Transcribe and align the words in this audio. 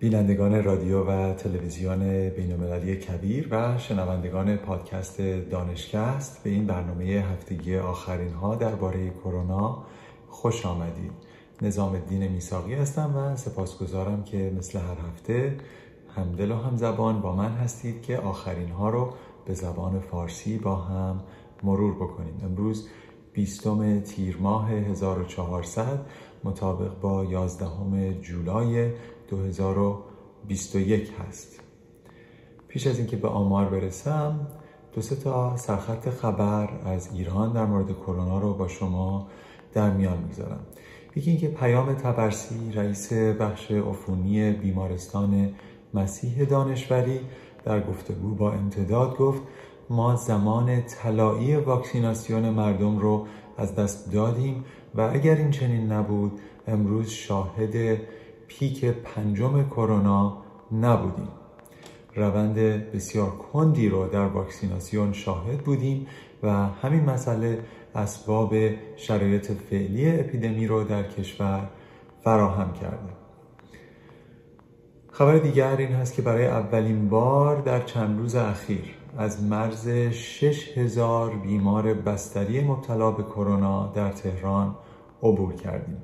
بینندگان 0.00 0.64
رادیو 0.64 1.04
و 1.04 1.34
تلویزیون 1.34 2.28
بینالمللی 2.28 2.96
کبیر 2.96 3.48
و 3.50 3.78
شنوندگان 3.78 4.56
پادکست 4.56 5.20
دانشکست 5.20 6.42
به 6.44 6.50
این 6.50 6.66
برنامه 6.66 7.04
هفتگی 7.04 7.76
آخرین 7.76 8.32
ها 8.32 8.54
درباره 8.54 9.10
کرونا 9.10 9.84
خوش 10.28 10.66
آمدید. 10.66 11.12
نظام 11.62 11.92
الدین 11.92 12.28
میساقی 12.28 12.74
هستم 12.74 13.16
و 13.16 13.36
سپاسگزارم 13.36 14.24
که 14.24 14.52
مثل 14.58 14.78
هر 14.78 14.96
هفته 15.08 15.56
همدل 16.16 16.50
و 16.50 16.56
هم 16.56 16.76
زبان 16.76 17.20
با 17.20 17.36
من 17.36 17.50
هستید 17.50 18.02
که 18.02 18.18
آخرین 18.18 18.70
ها 18.70 18.90
رو 18.90 19.14
به 19.46 19.54
زبان 19.54 20.00
فارسی 20.00 20.58
با 20.58 20.76
هم 20.76 21.20
مرور 21.62 21.94
بکنیم. 21.94 22.40
امروز 22.44 22.88
بیستم 23.32 24.00
تیر 24.00 24.36
ماه 24.40 24.70
1400 24.70 26.06
مطابق 26.44 27.00
با 27.00 27.24
11 27.24 28.20
جولای 28.20 28.90
2021 29.28 31.12
هست. 31.28 31.60
پیش 32.68 32.86
از 32.86 32.98
اینکه 32.98 33.16
به 33.16 33.28
آمار 33.28 33.64
برسم 33.64 34.46
دو 34.92 35.00
سه 35.00 35.16
تا 35.16 35.56
سرخط 35.56 36.08
خبر 36.08 36.68
از 36.84 37.14
ایران 37.14 37.52
در 37.52 37.64
مورد 37.64 37.92
کرونا 37.92 38.38
رو 38.38 38.54
با 38.54 38.68
شما 38.68 39.28
در 39.72 39.90
میان 39.90 40.18
می‌ذارم. 40.18 40.60
یکی 41.16 41.30
اینکه 41.30 41.48
پیام 41.48 41.94
تبرسی 41.94 42.72
رئیس 42.72 43.12
بخش 43.12 43.70
عفونی 43.70 44.52
بیمارستان 44.52 45.54
مسیح 45.94 46.44
دانشوری 46.44 47.20
در 47.64 47.80
گفتگو 47.80 48.34
با 48.34 48.52
امتداد 48.52 49.16
گفت 49.16 49.42
ما 49.90 50.16
زمان 50.16 50.82
طلایی 50.82 51.56
واکسیناسیون 51.56 52.50
مردم 52.50 52.98
رو 52.98 53.26
از 53.56 53.74
دست 53.74 54.12
دادیم 54.12 54.64
و 54.94 55.00
اگر 55.00 55.36
این 55.36 55.50
چنین 55.50 55.92
نبود 55.92 56.40
امروز 56.66 57.08
شاهد 57.08 58.00
پیک 58.48 58.84
پنجم 58.84 59.68
کرونا 59.68 60.42
نبودیم. 60.72 61.28
روند 62.14 62.54
بسیار 62.92 63.30
کندی 63.30 63.88
رو 63.88 64.08
در 64.08 64.26
واکسیناسیون 64.26 65.12
شاهد 65.12 65.58
بودیم 65.58 66.06
و 66.42 66.50
همین 66.52 67.04
مسئله 67.04 67.58
اسباب 67.94 68.54
شرایط 68.96 69.52
فعلی 69.52 70.20
اپیدمی 70.20 70.66
رو 70.66 70.84
در 70.84 71.02
کشور 71.02 71.68
فراهم 72.24 72.72
کرده 72.72 73.12
خبر 75.12 75.38
دیگر 75.38 75.76
این 75.76 75.92
هست 75.92 76.14
که 76.14 76.22
برای 76.22 76.46
اولین 76.46 77.08
بار 77.08 77.56
در 77.56 77.82
چند 77.82 78.18
روز 78.18 78.34
اخیر 78.34 78.94
از 79.18 79.42
مرز 79.42 79.88
6000 79.88 81.30
بیمار 81.30 81.94
بستری 81.94 82.60
مبتلا 82.60 83.10
به 83.10 83.22
کرونا 83.22 83.92
در 83.94 84.12
تهران 84.12 84.76
عبور 85.22 85.54
کردیم. 85.54 86.02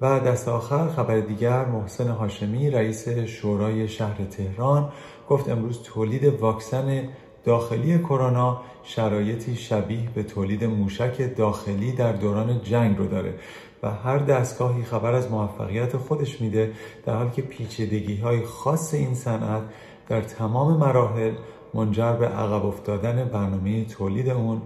و 0.00 0.20
دست 0.20 0.48
آخر 0.48 0.88
خبر 0.88 1.20
دیگر 1.20 1.64
محسن 1.64 2.08
هاشمی 2.08 2.70
رئیس 2.70 3.08
شورای 3.08 3.88
شهر 3.88 4.24
تهران 4.24 4.92
گفت 5.28 5.48
امروز 5.48 5.82
تولید 5.82 6.24
واکسن 6.24 7.08
داخلی 7.46 7.98
کرونا 7.98 8.60
شرایطی 8.82 9.56
شبیه 9.56 10.08
به 10.14 10.22
تولید 10.22 10.64
موشک 10.64 11.36
داخلی 11.36 11.92
در 11.92 12.12
دوران 12.12 12.60
جنگ 12.62 12.98
رو 12.98 13.06
داره 13.06 13.34
و 13.82 13.90
هر 13.90 14.18
دستگاهی 14.18 14.82
خبر 14.82 15.12
از 15.12 15.30
موفقیت 15.30 15.96
خودش 15.96 16.40
میده 16.40 16.72
در 17.04 17.16
حالی 17.16 17.30
که 17.30 17.42
پیچیدگی 17.42 18.16
های 18.16 18.42
خاص 18.42 18.94
این 18.94 19.14
صنعت 19.14 19.62
در 20.08 20.20
تمام 20.20 20.76
مراحل 20.76 21.32
منجر 21.74 22.12
به 22.12 22.28
عقب 22.28 22.66
افتادن 22.66 23.24
برنامه 23.24 23.84
تولید 23.84 24.28
اون 24.28 24.62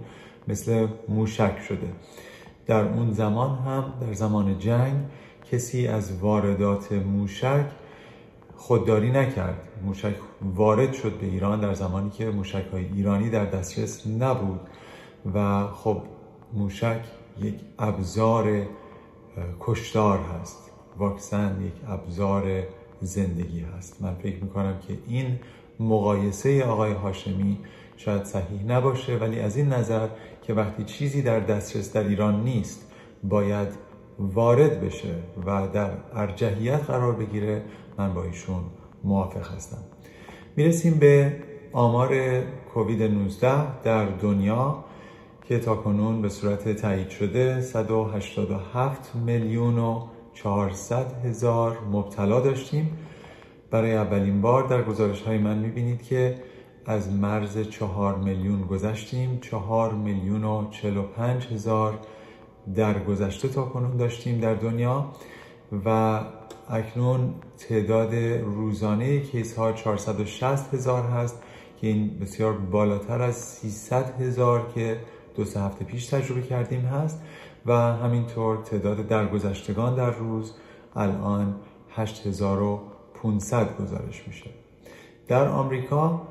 مثل 0.47 0.87
موشک 1.09 1.59
شده. 1.67 1.87
در 2.65 2.83
اون 2.83 3.11
زمان 3.11 3.57
هم 3.57 3.93
در 4.01 4.13
زمان 4.13 4.59
جنگ 4.59 4.95
کسی 5.51 5.87
از 5.87 6.17
واردات 6.21 6.91
موشک 6.91 7.65
خودداری 8.55 9.11
نکرد. 9.11 9.70
موشک 9.85 10.15
وارد 10.41 10.93
شد 10.93 11.19
به 11.19 11.25
ایران 11.25 11.59
در 11.59 11.73
زمانی 11.73 12.09
که 12.09 12.29
موشک 12.29 12.65
های 12.71 12.85
ایرانی 12.85 13.29
در 13.29 13.45
دسترس 13.45 14.07
نبود 14.07 14.59
و 15.35 15.67
خب 15.67 16.01
موشک 16.53 17.01
یک 17.41 17.55
ابزار 17.79 18.65
کشتار 19.59 20.19
هست. 20.19 20.71
واکسن 20.97 21.61
یک 21.61 21.73
ابزار 21.87 22.63
زندگی 23.01 23.59
هست. 23.59 24.01
من 24.01 24.15
فکر 24.15 24.43
می‌کنم 24.43 24.79
که 24.87 24.97
این 25.07 25.39
مقایسه 25.79 26.63
آقای 26.63 26.93
هاشمی 26.93 27.57
شاید 27.97 28.23
صحیح 28.23 28.63
نباشه 28.65 29.17
ولی 29.17 29.39
از 29.39 29.57
این 29.57 29.67
نظر 29.67 30.07
که 30.41 30.53
وقتی 30.53 30.83
چیزی 30.83 31.21
در 31.21 31.39
دسترس 31.39 31.93
در 31.93 32.03
ایران 32.03 32.43
نیست 32.43 32.91
باید 33.23 33.67
وارد 34.19 34.81
بشه 34.81 35.15
و 35.45 35.67
در 35.67 35.91
ارجحیت 36.13 36.83
قرار 36.83 37.13
بگیره 37.13 37.63
من 37.97 38.13
با 38.13 38.23
ایشون 38.23 38.63
موافق 39.03 39.55
هستم. 39.55 39.77
می‌رسیم 40.55 40.93
به 40.93 41.33
آمار 41.73 42.41
کووید 42.73 43.03
19 43.03 43.81
در 43.81 44.05
دنیا 44.05 44.83
که 45.43 45.59
تا 45.59 45.75
کنون 45.75 46.21
به 46.21 46.29
صورت 46.29 46.75
تایید 46.75 47.09
شده 47.09 47.61
187 47.61 49.15
میلیون 49.15 49.79
و 49.79 50.07
400 50.33 51.25
هزار 51.25 51.77
مبتلا 51.91 52.39
داشتیم. 52.39 52.97
برای 53.71 53.95
اولین 53.95 54.41
بار 54.41 54.67
در 54.67 54.83
گزارش 54.83 55.21
های 55.21 55.37
من 55.37 55.57
می‌بینید 55.57 56.01
که 56.01 56.35
از 56.85 57.13
مرز 57.13 57.69
چهار 57.69 58.15
میلیون 58.15 58.61
گذشتیم. 58.61 59.39
چهار 59.41 59.93
میلیون 59.93 60.43
و 60.43 60.69
45 60.69 61.47
هزار 61.47 61.99
در 62.75 63.03
گذشته 63.03 63.47
تا 63.47 63.61
کنون 63.61 63.97
داشتیم 63.97 64.39
در 64.39 64.53
دنیا 64.53 65.11
و 65.85 66.19
اکنون 66.69 67.33
تعداد 67.57 68.15
روزانه 68.43 69.19
کیس 69.19 69.55
ها 69.55 69.73
460 69.73 70.73
هزار 70.73 71.03
هست 71.03 71.41
که 71.81 71.87
این 71.87 72.19
بسیار 72.19 72.53
بالاتر 72.53 73.21
از 73.21 73.35
300 73.35 74.21
هزار 74.21 74.71
که 74.75 74.99
دو 75.35 75.45
سه 75.45 75.61
هفته 75.61 75.85
پیش 75.85 76.05
تجربه 76.05 76.41
کردیم 76.41 76.81
هست 76.81 77.21
و 77.65 77.73
همینطور 77.73 78.57
تعداد 78.57 79.07
درگذشتگان 79.07 79.95
در 79.95 80.11
روز 80.11 80.53
الان 80.95 81.55
8500 81.95 83.77
گزارش 83.77 84.27
میشه. 84.27 84.49
در 85.27 85.47
آمریکا 85.47 86.21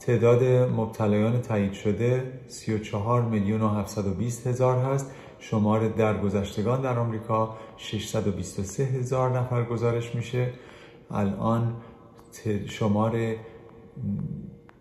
تعداد 0.00 0.44
مبتلایان 0.76 1.40
تایید 1.42 1.72
شده 1.72 2.40
34 2.46 3.22
میلیون 3.22 3.62
و 3.62 3.68
720 3.68 4.46
هزار 4.46 4.78
هست 4.78 5.10
شمار 5.38 5.88
درگذشتگان 5.88 6.80
در 6.80 6.98
آمریکا 6.98 7.56
623 7.76 8.84
هزار 8.84 9.38
نفر 9.38 9.64
گزارش 9.64 10.14
میشه. 10.14 10.52
الان 11.10 11.76
شمار 12.66 13.34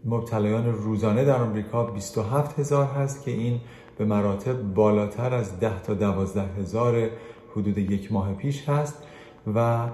مبتلایان 0.06 0.66
روزانه 0.74 1.26
در 1.26 1.42
آمریکا 1.42 1.84
27 1.84 2.60
هزار 2.60 2.86
هست 2.86 3.24
که 3.24 3.32
این 3.32 3.60
به 3.98 4.06
مراتب 4.06 4.62
بالاتر 4.74 5.34
از 5.34 5.60
10 5.60 5.82
تا 5.82 5.94
12 5.94 6.42
هزار 6.42 7.10
حدود 7.52 7.78
یک 7.78 8.12
ماه 8.12 8.34
پیش 8.34 8.70
هست 8.70 9.04
و 9.56 9.88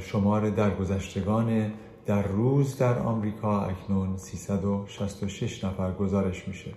شمار 0.00 0.50
درگذشتگان 0.50 1.72
در 2.06 2.22
روز 2.22 2.78
در 2.78 2.98
آمریکا 2.98 3.60
اکنون 3.60 4.16
366 4.16 5.64
نفر 5.64 5.92
گزارش 5.92 6.48
میشه. 6.48 6.70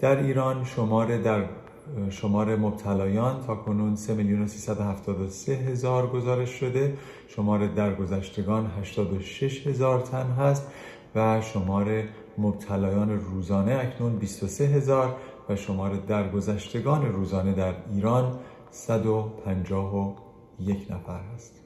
در 0.00 0.16
ایران 0.22 0.64
شمار 0.64 1.18
در 1.18 1.44
شمار 2.10 2.56
مبتلایان 2.56 3.42
تا 3.46 3.54
کنون 3.54 3.96
3 3.96 4.14
میلیون 4.14 4.42
و 4.42 4.46
373 4.46 5.52
هزار 5.52 6.06
گزارش 6.06 6.50
شده. 6.50 6.96
شمار 7.28 7.66
درگذشتگان 7.66 8.66
86 8.66 9.66
هزار 9.66 10.00
تن 10.00 10.26
هست 10.26 10.66
و 11.14 11.40
شمار 11.40 12.02
مبتلایان 12.38 13.20
روزانه 13.20 13.78
اکنون 13.82 14.16
23 14.16 14.66
هزار 14.66 15.16
و 15.48 15.56
شمار 15.56 15.96
درگذشتگان 15.96 17.12
روزانه 17.12 17.52
در 17.52 17.74
ایران 17.92 18.38
151 18.70 20.90
نفر 20.90 21.20
هست. 21.34 21.60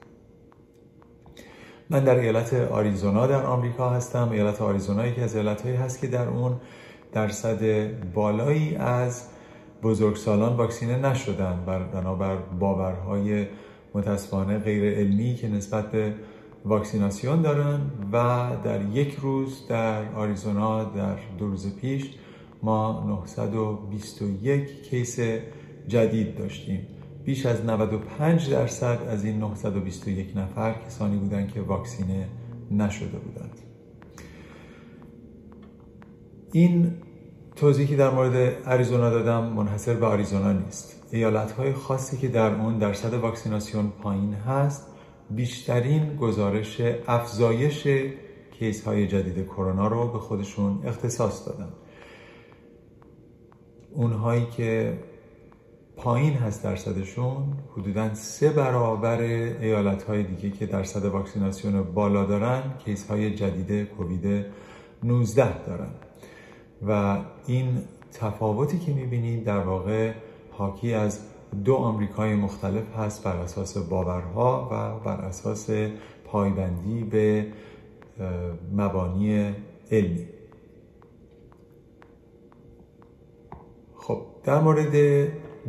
من 1.89 2.03
در 2.03 2.15
ایالت 2.15 2.53
آریزونا 2.53 3.27
در 3.27 3.43
آمریکا 3.43 3.89
هستم. 3.89 4.29
ایالت 4.31 4.61
آریزونا 4.61 5.07
یکی 5.07 5.21
از 5.21 5.35
ایالتهایی 5.35 5.75
هست 5.75 6.01
که 6.01 6.07
در 6.07 6.27
اون 6.27 6.55
درصد 7.13 7.63
بالایی 8.13 8.75
از 8.75 9.30
بزرگسالان 9.83 10.57
واکسینه 10.57 10.97
نشدن 10.97 11.65
بنابر 11.93 12.35
باورهای 12.35 13.47
متاسفانه 13.93 14.57
غیر 14.57 14.93
علمی 14.93 15.35
که 15.35 15.47
نسبت 15.47 15.91
به 15.91 16.13
واکسیناسیون 16.65 17.41
دارن 17.41 17.81
و 18.11 18.49
در 18.63 18.81
یک 18.81 19.15
روز 19.21 19.67
در 19.67 20.15
آریزونا 20.15 20.83
در 20.83 21.17
دو 21.37 21.47
روز 21.47 21.75
پیش 21.75 22.15
ما 22.63 23.03
921 23.07 24.83
کیس 24.83 25.19
جدید 25.87 26.37
داشتیم. 26.37 26.87
بیش 27.25 27.45
از 27.45 27.65
95 27.65 28.49
درصد 28.49 28.99
از 29.07 29.25
این 29.25 29.39
921 29.39 30.37
نفر 30.37 30.73
کسانی 30.73 31.17
بودند 31.17 31.51
که 31.51 31.61
واکسینه 31.61 32.27
نشده 32.71 33.17
بودند. 33.17 33.59
این 36.51 36.91
توضیحی 37.55 37.95
در 37.95 38.09
مورد 38.09 38.57
اریزونا 38.65 39.09
دادم 39.09 39.43
منحصر 39.43 39.93
به 39.93 40.05
آریزونا 40.05 40.51
نیست. 40.51 41.03
ایالت 41.11 41.51
های 41.51 41.73
خاصی 41.73 42.17
که 42.17 42.27
در 42.27 42.55
اون 42.55 42.77
درصد 42.77 43.13
واکسیناسیون 43.13 43.89
پایین 44.03 44.33
هست 44.33 44.87
بیشترین 45.29 46.15
گزارش 46.15 46.81
افزایش 47.07 47.87
کیس 48.51 48.83
های 48.83 49.07
جدید 49.07 49.45
کرونا 49.45 49.87
رو 49.87 50.07
به 50.07 50.19
خودشون 50.19 50.81
اختصاص 50.85 51.47
دادن. 51.47 51.69
اونهایی 53.93 54.45
که 54.45 54.99
پایین 55.95 56.33
هست 56.33 56.63
درصدشون 56.63 57.57
حدودا 57.77 58.13
سه 58.13 58.49
برابر 58.49 59.21
ایالت 59.21 60.03
های 60.03 60.23
دیگه 60.23 60.57
که 60.57 60.65
درصد 60.65 61.05
واکسیناسیون 61.05 61.83
بالا 61.83 62.25
دارن 62.25 62.63
کیس 62.85 63.07
های 63.07 63.35
جدید 63.35 63.87
کووید 63.89 64.45
19 65.03 65.65
دارن. 65.65 65.91
و 66.87 67.17
این 67.47 67.77
تفاوتی 68.13 68.79
که 68.79 68.93
می‌بینید 68.93 69.43
در 69.43 69.59
واقع 69.59 70.13
حاکی 70.51 70.93
از 70.93 71.19
دو 71.65 71.75
آمریکای 71.75 72.35
مختلف 72.35 72.95
هست 72.97 73.23
بر 73.23 73.35
اساس 73.35 73.77
باورها 73.77 74.69
و 74.71 74.99
بر 75.05 75.21
اساس 75.21 75.69
پایبندی 76.25 77.03
به 77.03 77.47
مبانی 78.75 79.53
علمی. 79.91 80.27
خب 83.95 84.21
در 84.43 84.61
مورد 84.61 84.95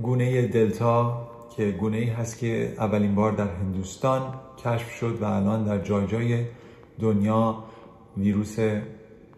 گونه 0.02 0.46
دلتا 0.46 1.28
که 1.56 1.70
گونه 1.70 1.96
ای 1.96 2.04
هست 2.04 2.38
که 2.38 2.74
اولین 2.78 3.14
بار 3.14 3.32
در 3.32 3.48
هندوستان 3.48 4.34
کشف 4.64 4.90
شد 4.90 5.22
و 5.22 5.24
الان 5.24 5.64
در 5.64 5.78
جای 5.78 6.06
جای 6.06 6.44
دنیا 7.00 7.64
ویروس 8.16 8.58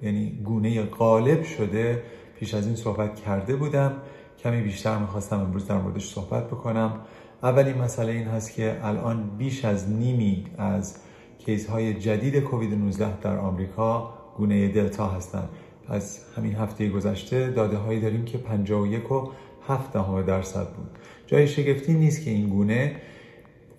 یعنی 0.04 0.40
گونه 0.44 0.82
غالب 0.82 1.42
شده 1.42 2.02
پیش 2.38 2.54
از 2.54 2.66
این 2.66 2.76
صحبت 2.76 3.20
کرده 3.20 3.56
بودم. 3.56 3.92
کمی 4.38 4.60
بیشتر 4.60 4.98
می‌خواستم 4.98 5.40
امروز 5.40 5.66
در 5.66 5.78
موردش 5.78 6.14
صحبت 6.14 6.46
بکنم. 6.46 7.00
اولین 7.42 7.78
مسئله 7.78 8.12
این 8.12 8.28
هست 8.28 8.54
که 8.54 8.80
الان 8.82 9.30
بیش 9.38 9.64
از 9.64 9.90
نیمی 9.90 10.46
از 10.58 10.96
کیس 11.38 11.66
های 11.66 11.94
جدید 11.94 12.40
کووید 12.40 12.74
19 12.74 13.20
در 13.20 13.38
آمریکا 13.38 14.14
گونه 14.36 14.68
دلتا 14.68 15.08
هستند 15.08 15.48
پس 15.88 16.24
همین 16.36 16.54
هفته 16.54 16.88
گذشته 16.88 17.50
داده 17.50 17.76
هایی 17.76 18.00
داریم 18.00 18.24
که 18.24 18.38
51 18.38 19.12
و 19.12 19.30
7 19.68 19.92
درصد 20.26 20.68
بود. 20.68 20.90
جای 21.26 21.48
شگفتی 21.48 21.94
نیست 21.94 22.24
که 22.24 22.30
این 22.30 22.48
گونه 22.48 22.96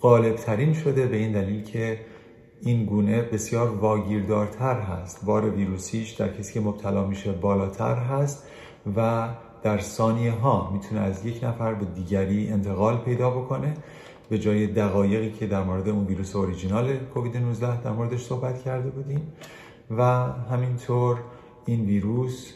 غالب 0.01 0.35
ترین 0.35 0.73
شده 0.73 1.05
به 1.05 1.17
این 1.17 1.31
دلیل 1.31 1.63
که 1.63 1.99
این 2.61 2.85
گونه 2.85 3.21
بسیار 3.21 3.69
واگیردارتر 3.69 4.79
هست. 4.79 5.25
بار 5.25 5.49
ویروسیش 5.49 6.11
در 6.11 6.33
کسی 6.33 6.53
که 6.53 6.59
مبتلا 6.59 7.07
میشه 7.07 7.31
بالاتر 7.31 7.95
هست 7.95 8.47
و 8.95 9.29
در 9.63 9.79
ثانیه 9.79 10.31
ها 10.31 10.69
می‌تونه 10.73 11.01
از 11.01 11.25
یک 11.25 11.43
نفر 11.43 11.73
به 11.73 11.85
دیگری 11.85 12.47
انتقال 12.47 12.97
پیدا 12.97 13.29
بکنه. 13.29 13.73
به 14.29 14.39
جای 14.39 14.67
دقایقی 14.67 15.31
که 15.31 15.47
در 15.47 15.63
مورد 15.63 15.89
اون 15.89 16.05
ویروس 16.05 16.35
اوریجینال 16.35 16.97
کووید 16.97 17.37
19 17.37 17.81
در 17.81 17.91
موردش 17.91 18.25
صحبت 18.25 18.63
کرده 18.63 18.89
بودیم 18.89 19.21
و 19.97 20.03
همینطور 20.51 21.17
این 21.65 21.85
ویروس 21.85 22.53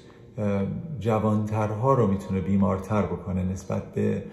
جوانترها 0.99 1.93
رو 1.93 2.07
می‌تونه 2.07 2.41
بیمارتر 2.41 3.01
بکنه 3.01 3.43
نسبت 3.43 3.93
به 3.93 4.23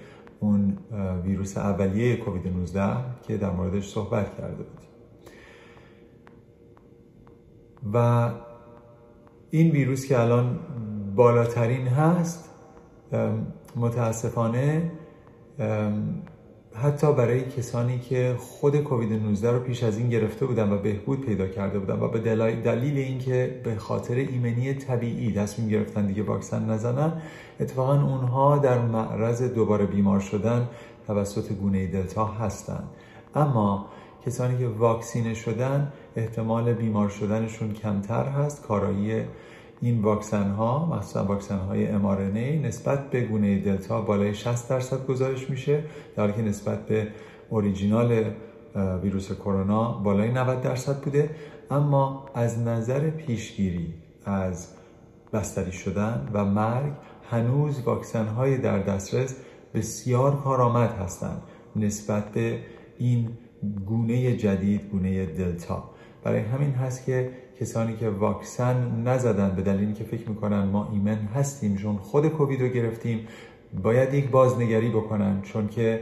اون 0.41 0.79
ویروس 1.25 1.59
اولیه 1.59 2.17
کووید 2.17 2.49
19 2.49 2.97
که 3.29 3.37
در 3.37 3.51
موردش 3.51 3.89
صحبت 3.89 4.37
کرده 4.37 4.63
بودیم. 4.63 4.89
و 7.95 8.29
این 9.51 9.71
ویروس 9.71 10.07
که 10.07 10.21
الان 10.21 10.59
بالاترین 11.17 11.89
هست 11.89 12.51
متاسفانه 13.77 14.91
حتی 16.83 17.13
برای 17.13 17.45
کسانی 17.45 17.99
که 17.99 18.37
خود 18.39 18.77
کووید 18.77 19.13
19 19.13 19.51
رو 19.51 19.59
پیش 19.59 19.83
از 19.83 19.99
این 19.99 20.09
گرفته 20.09 20.47
بودن 20.47 20.73
و 20.73 20.79
بهبود 20.79 21.21
پیدا 21.21 21.47
کرده 21.47 21.79
بودن 21.79 22.01
و 22.01 22.09
به 22.09 22.19
دلیل 22.65 22.99
اینکه 22.99 23.61
به 23.65 23.75
خاطر 23.75 24.15
ایمنی 24.15 24.75
طبیعی 24.75 25.33
تصمیم 25.33 25.69
گرفتن 25.69 26.07
دیگه 26.07 26.23
واکسن 26.23 26.71
نزنن 26.71 27.13
اتفاقا 27.61 27.93
اونها 27.93 28.59
در 28.59 28.79
معرض 28.79 29.43
دوباره 29.43 29.87
بیمار 29.87 30.21
شدن 30.21 30.69
توسط 31.07 31.53
گونه 31.53 31.87
دلتا 31.87 32.25
هستند 32.25 32.89
اما 33.35 33.87
کسانی 34.27 34.59
که 34.59 34.67
واکسینه 34.67 35.35
شدن 35.35 35.93
احتمال 36.17 36.73
بیمار 36.73 37.09
شدنشون 37.09 37.73
کمتر 37.73 38.25
هست. 38.25 38.63
کارایی 38.63 39.23
این 39.81 40.03
واکسن 40.03 40.51
ها 40.51 40.87
مخصوصا 40.87 41.25
واکسن 41.25 41.59
های 41.59 41.87
mRNA 41.89 42.67
نسبت 42.67 43.11
به 43.11 43.21
گونه 43.21 43.59
دلتا 43.59 44.01
بالای 44.01 44.35
60 44.35 44.69
درصد 44.69 45.07
گزارش 45.07 45.51
میشه 45.51 45.85
در 46.17 46.23
حالی 46.23 46.33
که 46.33 46.43
نسبت 46.43 46.87
به 46.87 47.09
اوریجینال 47.51 48.25
ویروس 49.03 49.33
کرونا 49.33 49.93
بالای 49.93 50.31
90 50.31 50.61
درصد 50.61 51.01
بوده. 51.01 51.31
اما 51.71 52.27
از 52.35 52.59
نظر 52.59 53.11
پیشگیری 53.11 53.95
از 54.25 54.69
بستری 55.33 55.73
شدن 55.73 56.29
و 56.33 56.45
مرگ 56.45 56.93
هنوز 57.31 57.83
واکسن 57.83 58.27
های 58.27 58.59
در 58.59 58.79
دسترس 58.79 59.37
بسیار 59.75 60.37
کارآمد 60.37 60.91
هستند 60.91 61.43
نسبت 61.77 62.33
به 62.33 62.59
این 62.99 63.29
گونه 63.87 64.37
جدید 64.37 64.89
گونه 64.91 65.27
دلتا. 65.27 65.91
برای 66.23 66.41
همین 66.41 66.71
هست 66.71 67.05
که 67.05 67.31
کسانی 67.61 67.97
که 67.97 68.09
واکسن 68.09 69.03
نزدن 69.03 69.57
به 69.57 69.63
دلیلی 69.63 69.93
که 69.93 70.05
فکر 70.05 70.29
می‌کنن 70.29 70.65
ما 70.65 70.89
ایمن 70.93 71.17
هستیم 71.17 71.77
چون 71.77 71.97
خود 71.97 72.29
کووید 72.29 72.61
رو 72.61 72.69
گرفتیم 72.69 73.29
باید 73.83 74.15
یک 74.15 74.31
بازنگری 74.31 74.91
بکنن 74.91 75.43
چون 75.43 75.69
که 75.69 76.01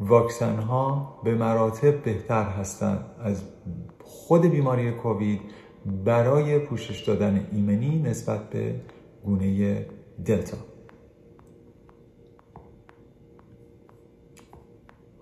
واکسن 0.00 0.56
ها 0.56 1.20
به 1.24 1.34
مراتب 1.34 2.02
بهتر 2.02 2.44
هستند 2.44 3.04
از 3.20 3.42
خود 4.04 4.46
بیماری 4.46 4.92
کووید 4.92 5.40
برای 6.04 6.58
پوشش 6.58 7.00
دادن 7.00 7.46
ایمنی 7.52 8.02
نسبت 8.02 8.50
به 8.50 8.74
گونه 9.24 9.86
دلتا. 10.24 10.56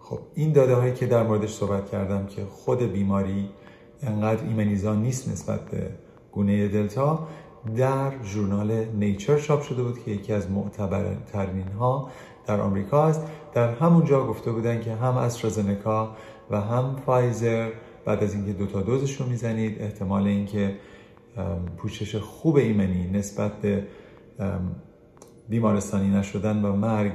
خب 0.08 0.18
این 0.34 0.52
داده 0.52 0.74
هایی 0.74 0.94
که 0.94 1.06
در 1.06 1.22
موردش 1.22 1.54
صحبت 1.54 1.90
کردم 1.90 2.26
که 2.26 2.44
خود 2.44 2.92
بیماری 2.92 3.48
انقدر 4.02 4.44
ایمنیزان 4.44 5.02
نیست 5.02 5.28
نسبت 5.28 5.60
به 5.70 5.90
گونه 6.32 6.68
دلتا 6.68 7.28
در 7.76 8.22
ژورنال 8.22 8.84
نیچر 8.84 9.38
چاپ 9.38 9.62
شده 9.62 9.82
بود 9.82 10.04
که 10.04 10.10
یکی 10.10 10.32
از 10.32 10.50
معتبرترین 10.50 11.68
ها 11.68 12.10
در 12.46 12.60
آمریکا 12.60 13.06
است. 13.06 13.22
در 13.54 13.74
همونجا 13.74 14.26
گفته 14.26 14.52
بودن 14.52 14.80
که 14.80 14.94
هم 14.94 15.16
استرازنکا 15.16 16.16
و 16.50 16.60
هم 16.60 16.96
فایزر 17.06 17.70
بعد 18.04 18.24
از 18.24 18.34
اینکه 18.34 18.52
دوتا 18.52 18.82
دوزش 18.82 19.20
رو 19.20 19.26
می‌زنید 19.26 19.82
احتمال 19.82 20.26
اینکه 20.26 20.76
پوشش 21.76 22.16
خوب 22.16 22.56
ایمنی 22.56 23.10
نسبت 23.10 23.52
به 23.60 23.86
بیمارستانی 25.48 26.08
نشدن 26.08 26.64
و 26.64 26.76
مرگ 26.76 27.12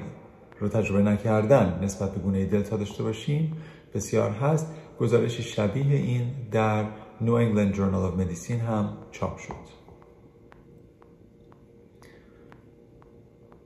رو 0.62 0.70
تجربه 0.70 1.04
نکردن 1.04 1.80
نسبت 1.84 2.12
به 2.12 2.20
گونه 2.20 2.46
دلتا 2.46 2.78
داشته 2.78 3.04
باشیم 3.04 3.58
بسیار 3.94 4.32
هست. 4.32 4.74
گزارش 5.00 5.42
شبیه 5.42 5.96
این 5.96 6.22
در 6.52 6.86
New 7.22 7.30
England 7.30 7.76
Journal 7.76 8.04
of 8.12 8.22
Medicine 8.22 8.52
هم 8.52 8.98
چاپ 9.12 9.38
شد. 9.38 9.82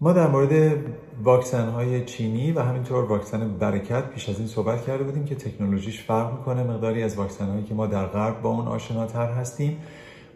ما 0.01 0.13
در 0.13 0.27
مورد 0.27 0.77
واکسن 1.23 1.69
های 1.69 2.05
چینی 2.05 2.51
و 2.51 2.59
همینطور 2.59 3.03
واکسن 3.03 3.57
برکت 3.57 4.09
پیش 4.09 4.29
از 4.29 4.39
این 4.39 4.47
صحبت 4.47 4.85
کرده 4.85 5.03
بودیم 5.03 5.25
که 5.25 5.35
تکنولوژیش 5.35 6.01
فرق 6.01 6.37
می‌کنه 6.37 6.63
مقداری 6.63 7.03
از 7.03 7.15
واکسن 7.15 7.45
هایی 7.45 7.63
که 7.63 7.73
ما 7.73 7.87
در 7.87 8.05
غرب 8.05 8.41
با 8.41 8.49
اون 8.49 8.67
آشناتر 8.67 9.31
هستیم. 9.31 9.77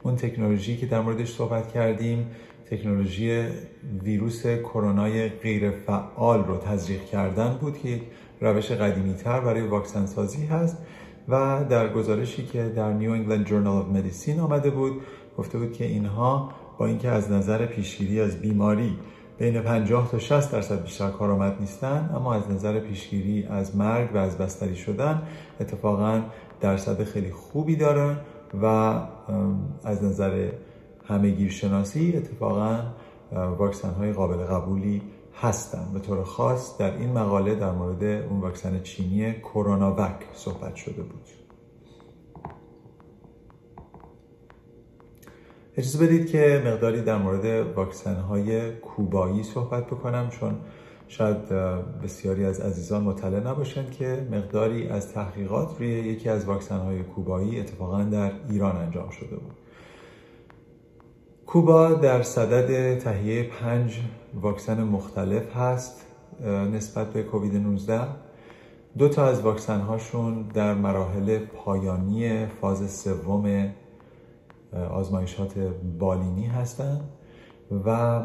اون 0.03 0.15
تکنولوژی 0.15 0.77
که 0.77 0.85
در 0.85 1.01
موردش 1.01 1.31
صحبت 1.31 1.71
کردیم 1.71 2.31
تکنولوژی 2.71 3.43
ویروس 4.03 4.47
کرونای 4.47 5.29
غیر 5.29 5.71
فعال 5.71 6.43
رو 6.43 6.57
تزریق 6.57 7.05
کردن 7.05 7.57
بود 7.61 7.77
که 7.77 8.01
روش 8.41 8.71
قدیمی 8.71 9.13
تر 9.13 9.39
برای 9.39 9.61
واکسن 9.61 10.05
سازی 10.05 10.45
هست 10.45 10.77
و 11.29 11.65
در 11.69 11.93
گزارشی 11.93 12.45
که 12.45 12.63
در 12.63 12.93
New 12.93 13.11
England 13.11 13.45
Journal 13.45 13.77
of 13.77 13.87
Medicine 13.87 14.39
آمده 14.39 14.69
بود 14.69 15.01
گفته 15.37 15.57
بود 15.57 15.73
که 15.73 15.85
اینها 15.85 16.49
با 16.77 16.85
اینکه 16.85 17.09
از 17.09 17.31
نظر 17.31 17.65
پیشگیری 17.65 18.21
از 18.21 18.41
بیماری 18.41 18.97
بین 19.37 19.61
50 19.61 20.11
تا 20.11 20.19
60 20.19 20.51
درصد 20.51 20.83
بیشتر 20.83 21.09
کارآمد 21.09 21.57
نیستن 21.59 22.09
اما 22.15 22.33
از 22.33 22.51
نظر 22.51 22.79
پیشگیری 22.79 23.43
از 23.49 23.75
مرگ 23.75 24.15
و 24.15 24.17
از 24.17 24.37
بستری 24.37 24.75
شدن 24.75 25.21
اتفاقا 25.59 26.21
درصد 26.61 27.03
خیلی 27.03 27.31
خوبی 27.31 27.75
دارن 27.75 28.17
و 28.61 28.65
از 29.83 30.03
نظر 30.03 30.49
همه 31.09 31.49
شناسی 31.49 32.17
اتفاقا 32.17 32.83
واکسن 33.31 33.93
های 33.93 34.13
قابل 34.13 34.37
قبولی 34.37 35.01
هستن. 35.33 35.93
به 35.93 35.99
طور 35.99 36.23
خاص 36.23 36.77
در 36.77 36.97
این 36.97 37.11
مقاله 37.11 37.55
در 37.55 37.71
مورد 37.71 38.03
اون 38.03 38.39
واکسن 38.39 38.83
چینی 38.83 39.33
کرونا 39.33 39.95
وک 39.97 40.25
صحبت 40.33 40.75
شده 40.75 41.01
بود. 41.01 41.21
اجازه 45.77 46.05
بدید 46.05 46.29
که 46.29 46.63
مقداری 46.65 47.01
در 47.01 47.17
مورد 47.17 47.45
واکسن 47.75 48.15
های 48.15 48.71
کوبایی 48.71 49.43
صحبت 49.43 49.87
بکنم 49.87 50.29
چون 50.29 50.55
شاید 51.07 51.49
بسیاری 52.03 52.45
از 52.45 52.59
عزیزان 52.59 53.03
مطلع 53.03 53.39
نباشند 53.39 53.91
که 53.91 54.27
مقداری 54.31 54.87
از 54.87 55.13
تحقیقات 55.13 55.77
روی 55.79 55.87
یکی 55.87 56.29
از 56.29 56.45
واکسن 56.45 56.79
های 56.79 57.03
کوبایی 57.03 57.59
اتفاقا 57.59 58.03
در 58.03 58.31
ایران 58.49 58.75
انجام 58.75 59.09
شده 59.09 59.35
بود. 59.35 59.58
کوبا 61.49 61.89
در 61.89 62.23
صدد 62.23 62.99
تهیه 62.99 63.43
پنج 63.43 63.99
واکسن 64.41 64.83
مختلف 64.83 65.55
هست 65.55 66.05
نسبت 66.73 67.13
به 67.13 67.23
کووید 67.23 67.55
19 67.55 68.01
دو 68.97 69.09
تا 69.09 69.25
از 69.25 69.41
واکسن 69.41 69.79
هاشون 69.79 70.41
در 70.53 70.73
مراحل 70.73 71.39
پایانی 71.39 72.45
فاز 72.45 72.91
سوم 72.91 73.73
آزمایشات 74.91 75.53
بالینی 75.99 76.45
هستند 76.45 77.01
و 77.85 78.21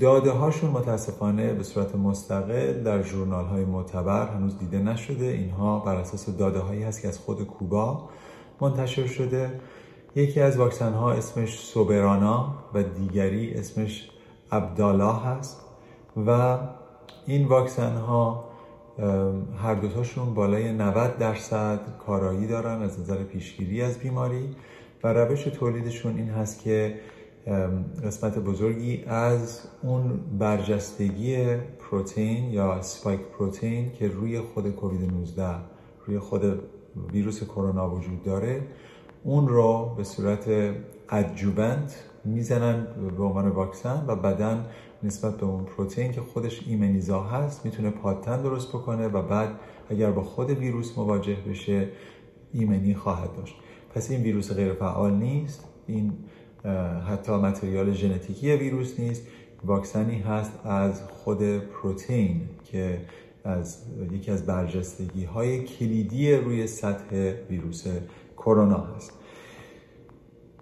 داده 0.00 0.30
هاشون 0.30 0.70
متاسفانه 0.70 1.52
به 1.52 1.62
صورت 1.62 1.94
مستقل 1.94 2.82
در 2.82 3.02
جورنال 3.02 3.44
های 3.44 3.64
معتبر 3.64 4.28
هنوز 4.28 4.58
دیده 4.58 4.78
نشده. 4.78 5.24
اینها 5.24 5.78
بر 5.78 5.94
اساس 5.94 6.36
داده 6.36 6.58
هایی 6.58 6.82
هست 6.82 7.02
که 7.02 7.08
از 7.08 7.18
خود 7.18 7.44
کوبا 7.44 8.08
منتشر 8.60 9.06
شده. 9.06 9.60
یکی 10.16 10.40
از 10.40 10.56
واکسن 10.56 10.92
ها 10.92 11.12
اسمش 11.12 11.58
سوبرانا 11.58 12.54
و 12.74 12.82
دیگری 12.82 13.54
اسمش 13.54 14.10
عبدالله 14.52 15.14
هست 15.14 15.60
و 16.26 16.58
این 17.26 17.46
واکسن 17.46 17.96
ها 17.96 18.44
هر 19.62 19.74
دوتاشون 19.74 20.34
بالای 20.34 20.72
90 20.72 21.18
درصد 21.18 21.80
کارایی 22.06 22.46
دارن 22.46 22.82
از 22.82 23.00
نظر 23.00 23.16
پیشگیری 23.16 23.82
از 23.82 23.98
بیماری 23.98 24.56
و 25.04 25.12
روش 25.12 25.44
تولیدشون 25.44 26.16
این 26.16 26.28
هست 26.28 26.62
که 26.62 26.94
قسمت 28.04 28.38
بزرگی 28.38 29.04
از 29.06 29.68
اون 29.82 30.20
برجستگی 30.38 31.56
پروتئین 31.56 32.44
یا 32.44 32.82
سپایک 32.82 33.20
پروتئین 33.20 33.92
که 33.92 34.08
روی 34.08 34.40
خود 34.40 34.70
کووید 34.70 35.12
19 35.12 35.44
روی 36.06 36.18
خود 36.18 36.62
ویروس 37.12 37.44
کرونا 37.44 37.90
وجود 37.90 38.22
داره 38.22 38.62
اون 39.28 39.48
رو 39.48 39.94
به 39.96 40.04
صورت 40.04 40.74
ادجوبنت 41.10 42.04
می‌زنن 42.24 42.86
به 43.18 43.24
عنوان 43.24 43.48
واکسن 43.48 44.04
و 44.06 44.16
بدن 44.16 44.66
نسبت 45.02 45.36
به 45.36 45.46
اون 45.46 45.64
پروتئین 45.64 46.12
که 46.12 46.20
خودش 46.20 46.62
ایمنیزا 46.66 47.22
هست 47.22 47.64
می‌تونه 47.64 47.90
پادتن 47.90 48.42
درست 48.42 48.68
بکنه 48.68 49.08
و 49.08 49.22
بعد 49.22 49.50
اگر 49.90 50.10
با 50.10 50.22
خود 50.22 50.50
ویروس 50.50 50.98
مواجه 50.98 51.36
بشه 51.48 51.88
ایمنی 52.52 52.94
خواهد 52.94 53.36
داشت. 53.36 53.54
پس 53.94 54.10
این 54.10 54.22
ویروس 54.22 54.52
غیر 54.52 54.72
فعال 54.72 55.14
نیست. 55.14 55.64
این 55.86 56.12
حتی 57.08 57.32
متریال 57.32 57.92
ژنتیکی 57.92 58.56
ویروس 58.56 59.00
نیست. 59.00 59.22
واکسنی 59.64 60.18
هست 60.18 60.52
از 60.64 61.02
خود 61.02 61.58
پروتئین 61.58 62.40
که 62.64 63.00
از 63.44 63.82
یکی 64.12 64.30
از 64.30 64.46
برجستگی 64.46 65.24
های 65.24 65.64
کلیدی 65.64 66.34
روی 66.34 66.66
سطح 66.66 67.32
ویروس 67.50 67.86
کرونا 68.36 68.78
هست. 68.96 69.17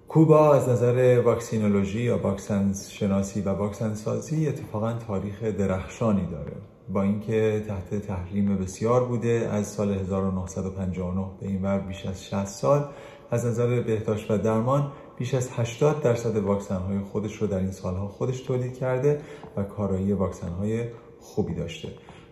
کوبا 0.08 0.54
از 0.54 0.68
نظر 0.68 1.20
واکسینولوژی 1.24 2.02
یا 2.02 2.18
واکسن 2.18 2.72
شناسی 2.90 3.40
و 3.40 3.48
واکسن 3.48 3.94
سازی 3.94 4.48
اتفاقا 4.48 4.92
تاریخ 4.92 5.42
درخشانی 5.42 6.26
داره. 6.26 6.52
با 6.88 7.02
اینکه 7.02 7.64
تحت 7.68 7.94
تحریم 8.06 8.56
بسیار 8.56 9.04
بوده 9.04 9.48
از 9.52 9.66
سال 9.66 9.92
1959 9.92 11.26
به 11.40 11.46
این 11.46 11.62
ور 11.62 11.78
بیش 11.78 12.06
از 12.06 12.24
60 12.24 12.46
سال 12.46 12.88
از 13.30 13.46
نظر 13.46 13.80
بهداشت 13.80 14.30
و 14.30 14.38
درمان 14.38 14.92
بیش 15.18 15.34
از 15.34 15.50
80 15.52 16.02
درصد 16.02 16.36
واکسن 16.36 16.78
های 16.78 16.98
خودش 16.98 17.36
رو 17.36 17.46
در 17.46 17.58
این 17.58 17.70
سالها 17.70 18.08
خودش 18.08 18.40
تولید 18.40 18.78
کرده 18.78 19.20
و 19.56 19.62
کارایی 19.62 20.12
واکسن 20.12 20.50
های 20.50 20.84
خوبی 21.20 21.54
داشته. 21.54 21.88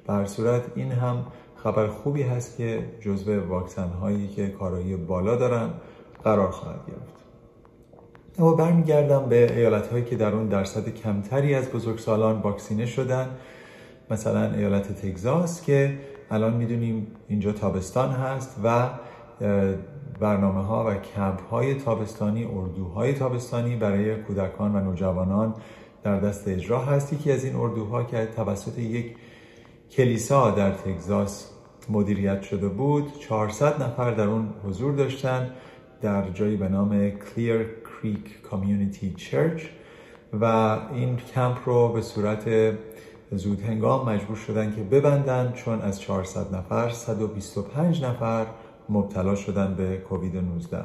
بر 0.06 0.24
صورت 0.24 0.62
این 0.74 0.92
هم 0.92 1.26
خبر 1.56 1.86
خوبی 1.86 2.22
هست 2.22 2.56
که 2.56 2.84
جزو 3.00 3.40
واکسن 3.48 3.88
هایی 3.88 4.28
که 4.28 4.48
کارایی 4.48 4.96
بالا 4.96 5.36
دارن 5.36 5.70
قرار 6.24 6.50
خواهد 6.50 6.80
گرفت. 6.86 7.23
اما 8.38 8.54
برمیگردم 8.54 9.26
به 9.28 9.56
ایالت 9.56 9.86
هایی 9.86 10.04
که 10.04 10.16
در 10.16 10.32
اون 10.32 10.48
درصد 10.48 10.88
کمتری 10.88 11.54
از 11.54 11.70
بزرگسالان 11.70 12.40
واکسینه 12.40 12.86
شدن. 12.86 13.28
مثلا 14.10 14.52
ایالت 14.52 14.92
تگزاس 14.92 15.62
که 15.62 15.98
الان 16.30 16.54
می‌دونیم 16.56 17.06
اینجا 17.28 17.52
تابستان 17.52 18.10
هست 18.10 18.56
و 18.64 18.88
برنامه 20.20 20.62
ها 20.62 20.84
و 20.90 20.94
کمپ 20.94 21.40
های 21.42 21.74
تابستانی 21.74 22.44
اردوهای 22.44 23.12
تابستانی 23.12 23.76
برای 23.76 24.16
کودکان 24.16 24.76
و 24.76 24.80
نوجوانان 24.80 25.54
در 26.02 26.20
دست 26.20 26.48
اجرا 26.48 26.78
هست. 26.78 27.12
یکی 27.12 27.32
از 27.32 27.44
این 27.44 27.56
اردوها 27.56 28.04
که 28.04 28.28
توسط 28.36 28.78
یک 28.78 29.16
کلیسا 29.90 30.50
در 30.50 30.70
تگزاس 30.70 31.50
مدیریت 31.88 32.42
شده 32.42 32.68
بود 32.68 33.18
400 33.18 33.82
نفر 33.82 34.10
در 34.10 34.28
اون 34.28 34.48
حضور 34.64 34.94
داشتن 34.94 35.50
در 36.02 36.30
جایی 36.30 36.56
به 36.56 36.68
نام 36.68 37.10
Clear 37.10 37.83
Creek 38.04 38.50
Community 38.50 39.18
Church 39.18 39.62
و 40.40 40.44
این 40.94 41.16
کمپ 41.16 41.58
رو 41.64 41.88
به 41.88 42.02
صورت 42.02 42.72
زود 43.32 43.60
هنگام 43.60 44.08
مجبور 44.08 44.36
شدن 44.36 44.74
که 44.76 44.82
ببندن 44.82 45.52
چون 45.52 45.80
از 45.80 46.00
400 46.00 46.54
نفر 46.54 46.90
125 46.90 48.04
نفر 48.04 48.46
مبتلا 48.88 49.34
شدن 49.34 49.74
به 49.74 49.96
کووید 49.96 50.36
19 50.36 50.84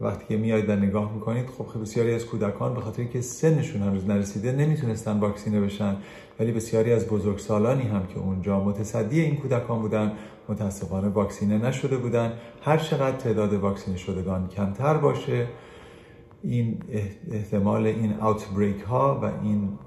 وقتی 0.00 0.24
که 0.28 0.36
میایید 0.36 0.68
و 0.68 0.76
نگاه 0.76 1.14
می‌کنید 1.14 1.46
خب 1.46 1.80
بسیاری 1.82 2.14
از 2.14 2.26
کودکان 2.26 2.74
به 2.74 2.80
خاطر 2.80 3.04
که 3.04 3.20
سنشون 3.20 3.82
هنوز 3.82 4.06
نرسیده 4.06 4.52
نمی‌تونستن 4.52 5.18
واکسینه 5.20 5.60
بشن 5.60 5.96
ولی 6.40 6.52
بسیاری 6.52 6.92
از 6.92 7.08
بزرگسالانی 7.08 7.82
هم 7.82 8.06
که 8.06 8.18
اونجا 8.18 8.60
متصدی 8.60 9.20
این 9.20 9.36
کودکان 9.36 9.78
بودن 9.78 10.12
متاسفانه 10.48 11.08
واکسینه 11.08 11.58
نشده 11.58 11.96
بودن. 11.96 12.32
هر 12.62 12.78
چقدر 12.78 13.16
تعداد 13.16 13.52
واکسینه 13.52 13.96
شدگان 13.96 14.48
کمتر 14.48 14.94
باشه 14.94 15.46
این 16.42 16.82
احتمال 17.32 17.86
این 17.86 18.20
اوتبریک 18.20 18.80
ها 18.80 19.20
و 19.22 19.44
این 19.44 19.78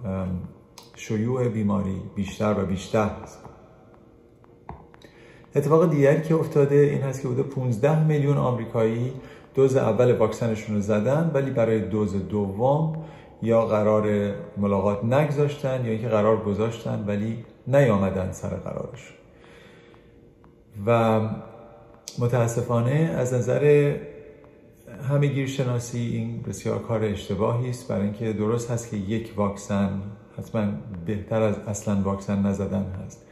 شیوع 0.96 1.48
بیماری 1.48 2.02
بیشتر 2.16 2.56
و 2.60 2.66
بیشتر 2.66 3.10
هست. 3.24 3.40
اتفاق 5.56 5.90
دیگری 5.90 6.22
که 6.22 6.36
افتاده 6.36 6.76
این 6.76 7.02
هست 7.02 7.22
که 7.22 7.28
بوده 7.28 7.44
15 7.44 8.06
میلیون 8.06 8.38
آمریکایی 8.38 9.14
دوز 9.56 9.76
اول 9.76 10.12
واکسنشون 10.12 10.76
رو 10.76 10.82
زدن 10.82 11.32
ولی 11.34 11.52
برای 11.52 11.80
دوز 11.80 12.28
دوم 12.28 13.06
یا 13.42 13.66
قرار 13.66 14.34
ملاقات 14.58 15.04
نگذاشتن 15.04 15.86
یا 15.86 15.92
اینکه 15.92 16.08
قرار 16.08 16.44
گذاشتن 16.44 17.04
ولی 17.08 17.46
نیامدن 17.68 18.32
سر 18.32 18.50
قرارش. 18.50 19.14
و 20.86 21.22
متاسفانه 22.20 23.16
از 23.18 23.34
نظر 23.34 23.96
همه 25.10 25.46
شناسی 25.46 26.00
این 26.00 26.42
بسیار 26.42 26.80
کار 26.80 27.04
اشتباهی 27.04 27.70
است. 27.70 27.88
برای 27.88 28.04
اینکه 28.04 28.34
درست 28.34 28.72
هست 28.72 28.92
که 28.92 28.98
یک 28.98 29.34
واکسن 29.36 30.02
حتما 30.38 30.72
بهتر 31.06 31.42
از 31.42 31.60
اصلا 31.60 32.02
واکسن 32.02 32.46
نزدن 32.46 32.86
هست. 33.06 33.26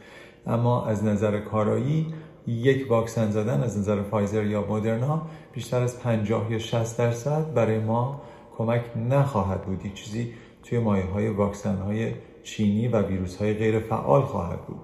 اما 0.46 0.86
از 0.86 1.04
نظر 1.04 1.40
کارایی 1.40 2.14
یک 2.46 2.90
واکسن 2.90 3.30
زدن 3.30 3.62
از 3.62 3.78
نظر 3.78 4.02
فایزر 4.02 4.44
یا 4.44 4.66
مدرنا 4.68 5.22
بیشتر 5.52 5.82
از 5.82 6.00
50 6.00 6.52
یا 6.52 6.58
60 6.58 6.98
درصد 6.98 7.54
برای 7.54 7.78
ما 7.78 8.22
کمک 8.58 8.82
نخواهد 8.96 9.62
بود. 9.62 9.94
چیزی 9.94 10.32
توی 10.62 10.78
مایه 10.78 11.04
های 11.04 11.28
واکسن 11.28 11.76
های 11.76 12.12
چینی 12.42 12.88
و 12.88 13.02
ویروس 13.02 13.36
های 13.36 13.54
غیر 13.54 13.78
فعال 13.78 14.22
خواهد 14.22 14.66
بود. 14.66 14.80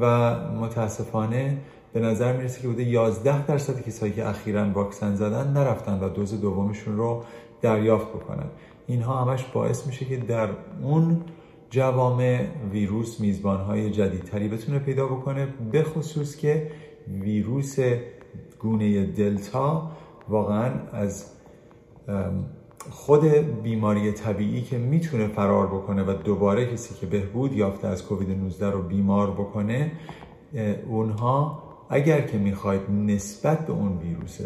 و 0.00 0.34
متاسفانه 0.50 1.58
به 1.92 2.00
نظر 2.00 2.36
می‌رسه 2.36 2.62
که 2.62 2.68
بوده 2.68 2.82
11 2.82 3.46
درصد 3.46 3.80
کسایی 3.80 4.12
که 4.12 4.28
اخیرا 4.28 4.70
واکسن 4.70 5.14
زدن 5.14 5.52
نرفتن 5.52 5.98
و 6.00 6.08
دوز 6.08 6.40
دومشون 6.40 6.96
رو 6.96 7.24
دریافت 7.60 8.08
بکنن. 8.08 8.46
اینها 8.86 9.24
همش 9.24 9.44
باعث 9.54 9.86
میشه 9.86 10.04
که 10.04 10.16
در 10.16 10.48
اون 10.82 11.20
جوامع 11.70 12.46
ویروس 12.72 13.20
میزبانهای 13.20 13.90
جدیدتری 13.90 14.48
بتونه 14.48 14.78
پیدا 14.78 15.06
بکنه 15.06 15.48
به 15.72 15.82
خصوص 15.82 16.36
که 16.36 16.70
ویروس 17.08 17.76
گونه 18.58 19.06
دلتا 19.06 19.90
واقعا 20.28 20.70
از 20.92 21.26
خود 22.90 23.24
بیماری 23.62 24.12
طبیعی 24.12 24.62
که 24.62 24.78
می‌تونه 24.78 25.28
فرار 25.28 25.66
بکنه 25.66 26.02
و 26.02 26.14
دوباره 26.24 26.66
کسی 26.66 26.94
که 26.94 27.06
بهبود 27.06 27.52
یافته 27.52 27.88
از 27.88 28.06
کووید 28.06 28.30
19 28.30 28.70
رو 28.70 28.82
بیمار 28.82 29.30
بکنه 29.30 29.92
اونها 30.88 31.69
اگر 31.92 32.20
که 32.20 32.38
می‌خواید 32.38 32.90
نسبت 32.90 33.66
به 33.66 33.72
اون 33.72 33.98
ویروس 33.98 34.38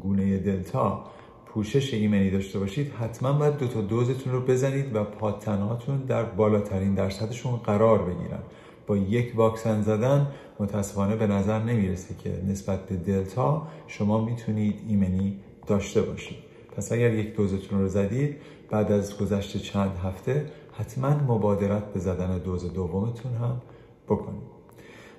گونه 0.00 0.38
دلتا 0.38 1.04
پوشش 1.46 1.94
ایمنی 1.94 2.30
داشته 2.30 2.58
باشید 2.58 2.92
حتما 2.92 3.32
باید 3.32 3.56
دو 3.56 3.66
تا 3.66 3.80
دوزتون 3.80 4.32
رو 4.32 4.40
بزنید 4.40 4.96
و 4.96 5.04
پاتنهاتون 5.04 5.98
در 5.98 6.24
بالاترین 6.24 6.94
درصدشون 6.94 7.56
قرار 7.56 8.02
بگیرن. 8.02 8.42
با 8.86 8.96
یک 8.96 9.32
واکسن 9.36 9.82
زدن 9.82 10.26
متاسفانه 10.60 11.16
به 11.16 11.26
نظر 11.26 11.62
نمی‌رسه 11.62 12.14
که 12.14 12.42
نسبت 12.48 12.86
به 12.86 12.96
دلتا 12.96 13.68
شما 13.86 14.24
می‌تونید 14.24 14.80
ایمنی 14.88 15.40
داشته 15.66 16.02
باشید. 16.02 16.38
پس 16.76 16.92
اگر 16.92 17.14
یک 17.14 17.36
دوزتون 17.36 17.80
رو 17.80 17.88
زدید 17.88 18.36
بعد 18.70 18.92
از 18.92 19.18
گذشت 19.18 19.56
چند 19.56 19.96
هفته 20.04 20.46
حتما 20.72 21.08
مبادرت 21.08 21.92
به 21.92 22.00
زدن 22.00 22.38
دوز 22.38 22.72
دومتون 22.72 23.32
هم 23.34 23.62
بکنید. 24.08 24.57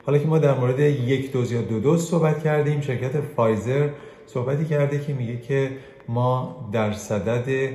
حالا 0.05 0.17
که 0.17 0.27
ما 0.27 0.39
در 0.39 0.53
مورد 0.53 0.79
یک 0.79 1.31
دوز 1.31 1.51
یا 1.51 1.61
دو 1.61 1.79
دوز 1.79 2.09
صحبت 2.09 2.43
کردیم 2.43 2.81
شرکت 2.81 3.21
فایزر 3.21 3.89
صحبتی 4.25 4.65
کرده 4.65 4.99
که 4.99 5.13
میگه 5.13 5.37
که 5.37 5.71
ما 6.07 6.69
در 6.71 6.93
صدد 6.93 7.69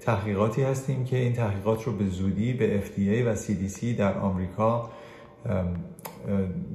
تحقیقاتی 0.00 0.62
هستیم 0.62 1.04
که 1.04 1.16
این 1.16 1.32
تحقیقات 1.32 1.84
رو 1.84 1.92
به 1.92 2.06
زودی 2.06 2.52
به 2.52 2.82
FDA 2.82 3.26
و 3.26 3.36
CDC 3.36 3.84
در 3.98 4.18
آمریکا 4.18 4.90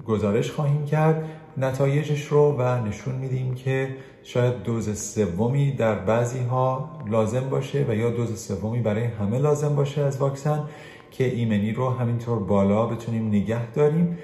گزارش 0.06 0.51
خواهیم 0.51 0.86
کرد. 0.86 1.25
نتایجش 1.58 2.25
رو 2.25 2.56
و 2.58 2.88
نشون 2.88 3.15
میدیم 3.15 3.56
که 3.56 3.96
شاید 4.24 4.63
دوز 4.63 5.00
سومی 5.00 5.72
در 5.72 5.96
بعضی 5.96 6.39
ها 6.39 6.89
لازم 7.10 7.50
باشه 7.50 7.86
و 7.89 7.96
یا 7.96 8.10
دوز 8.10 8.46
سومی 8.46 8.79
برای 8.79 9.03
همه 9.03 9.39
لازم 9.39 9.75
باشه 9.75 10.01
از 10.01 10.18
واکسن 10.18 10.63
که 11.12 11.25
ایمنی 11.25 11.72
رو 11.72 11.89
همینطور 11.89 12.39
بالا 12.39 12.86
بتونیم 12.86 13.27
نگه 13.27 13.72
داریم. 13.72 14.18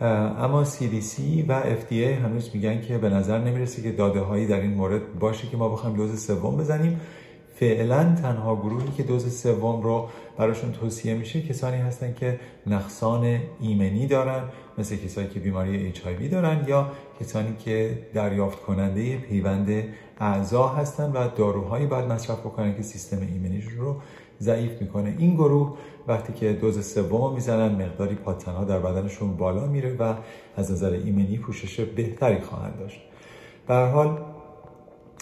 اما 0.00 0.64
CDC 0.64 1.20
و 1.48 1.62
FDA 1.62 2.22
هنوز 2.24 2.50
میگن 2.54 2.80
که 2.80 2.98
به 2.98 3.08
نظر 3.08 3.38
نمی‌رسه 3.38 3.82
که 3.82 3.92
داده 3.92 4.20
هایی 4.20 4.46
در 4.46 4.60
این 4.60 4.74
مورد 4.74 5.18
باشه 5.18 5.48
که 5.48 5.56
ما 5.56 5.68
بخوایم 5.68 5.96
دوز 5.96 6.26
سوم 6.26 6.56
بزنیم. 6.56 7.00
فعلا 7.54 8.16
تنها 8.22 8.56
گروهی 8.56 8.88
که 8.96 9.02
دوز 9.02 9.40
سوم 9.42 9.82
رو 9.82 10.08
براشون 10.38 10.72
توصیه 10.72 11.14
میشه 11.14 11.42
کسانی 11.42 11.76
هستن 11.76 12.14
که 12.14 12.40
نقصان 12.66 13.40
ایمنی 13.60 14.06
دارن 14.06 14.42
مثل 14.78 14.96
کسانی 14.96 15.28
که 15.28 15.40
بیماری 15.40 15.92
HIV 15.92 16.30
دارن 16.30 16.64
یا 16.68 16.92
کسانی 17.20 17.56
که 17.58 17.98
دریافت 18.14 18.62
کننده 18.62 19.16
پیوند 19.16 19.84
اعضا 20.20 20.68
هستن 20.68 21.12
و 21.12 21.28
داروهایی 21.36 21.86
باید 21.86 22.04
مصرف 22.04 22.38
بکنن 22.38 22.76
که 22.76 22.82
سیستم 22.82 23.18
ایمنیش 23.32 23.64
رو 23.64 23.96
ضعیف 24.40 24.82
می‌کنه. 24.82 25.14
این 25.18 25.34
گروه 25.34 25.76
وقتی 26.08 26.32
که 26.32 26.52
دوز 26.52 26.86
سوم 26.86 27.34
می‌زنن 27.34 27.84
مقداری 27.84 28.14
پاتنها 28.14 28.64
در 28.64 28.78
بدنشون 28.78 29.36
بالا 29.36 29.66
میره 29.66 29.96
و 29.98 30.14
از 30.56 30.72
نظر 30.72 30.90
ایمنی 30.90 31.38
پوشش 31.38 31.80
بهتری 31.80 32.40
خواهند 32.40 32.78
داشت. 32.78 33.00
به 33.68 33.74
حال 33.74 34.18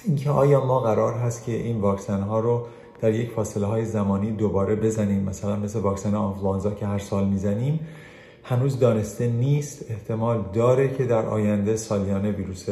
اینکه 0.04 0.30
آیا 0.30 0.64
ما 0.64 0.80
قرار 0.80 1.14
هست 1.14 1.44
که 1.44 1.52
این 1.52 1.80
واکسن 1.80 2.20
ها 2.20 2.40
رو 2.40 2.66
در 3.00 3.12
یک 3.14 3.30
فاصله 3.30 3.66
های 3.66 3.84
زمانی 3.84 4.30
دوباره 4.30 4.76
بزنیم 4.76 5.22
مثلا 5.22 5.56
مثل 5.56 5.78
واکسن 5.78 6.14
آنفلانزا 6.14 6.70
که 6.70 6.86
هر 6.86 6.98
سال 6.98 7.28
می‌زنیم 7.28 7.80
هنوز 8.42 8.78
دانسته 8.78 9.28
نیست. 9.28 9.90
احتمال 9.90 10.44
داره 10.52 10.88
که 10.88 11.04
در 11.04 11.26
آینده 11.26 11.76
سالیانه 11.76 12.30
ویروس 12.30 12.66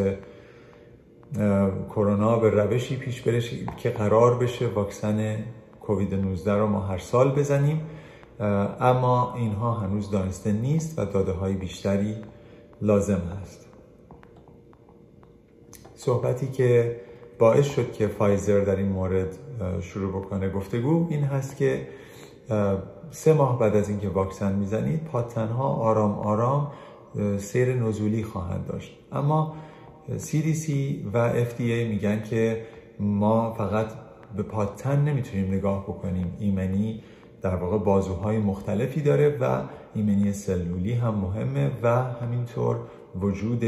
کرونا 1.89 2.39
به 2.39 2.51
روشی 2.51 2.97
پیش 2.97 3.23
بره 3.23 3.41
که 3.77 3.91
قرار 3.91 4.39
بشه 4.39 4.67
واکسن 4.67 5.37
کووید 5.83 6.15
19 6.15 6.53
رو 6.55 6.67
ما 6.67 6.81
هر 6.81 6.99
سال 6.99 7.31
بزنیم 7.31 7.81
اما 8.81 9.35
اینها 9.37 9.73
هنوز 9.73 10.11
دانسته 10.11 10.53
نیست 10.53 10.99
و 10.99 11.05
داده 11.05 11.33
های 11.33 11.55
بیشتری 11.55 12.15
لازم 12.83 13.23
هست. 13.43 13.67
صحبتی 15.95 16.47
که 16.47 17.01
باعث 17.39 17.67
شد 17.67 17.93
که 17.93 18.07
فایزر 18.07 18.61
در 18.61 18.77
این 18.77 18.89
مورد 18.89 19.39
شروع 19.81 20.23
بکنه 20.23 20.51
گفتگو 20.51 21.07
این 21.11 21.25
هست 21.25 21.57
که 21.57 21.89
سه 23.11 23.33
ماه 23.33 23.59
بعد 23.59 23.77
از 23.77 23.89
اینکه 23.89 24.09
واکسن 24.09 24.55
می‌زنید 24.55 25.05
پاتنها 25.05 25.69
آرام 25.69 26.19
آرام 26.19 26.73
سیر 27.39 27.75
نزولی 27.75 28.25
خواهند 28.25 28.67
داشت. 28.67 28.99
اما 29.13 29.55
CDC 30.19 30.71
و 31.13 31.45
FDA 31.45 31.89
میگن 31.89 32.23
که 32.23 32.67
ما 33.01 33.53
فقط 33.53 33.87
به 34.37 34.43
پاتن 34.43 35.05
نمی‌تونیم 35.05 35.55
نگاه 35.55 35.83
بکنیم. 35.83 36.37
ایمنی 36.39 37.03
در 37.43 37.55
واقع 37.55 37.79
بازوهای 37.79 38.39
مختلفی 38.39 39.01
داره 39.01 39.39
و 39.41 39.63
ایمنی 39.95 40.33
سلولی 40.33 40.93
هم 40.93 41.15
مهمه 41.15 41.71
و 41.83 42.03
همینطور 42.03 42.77
وجود 43.21 43.65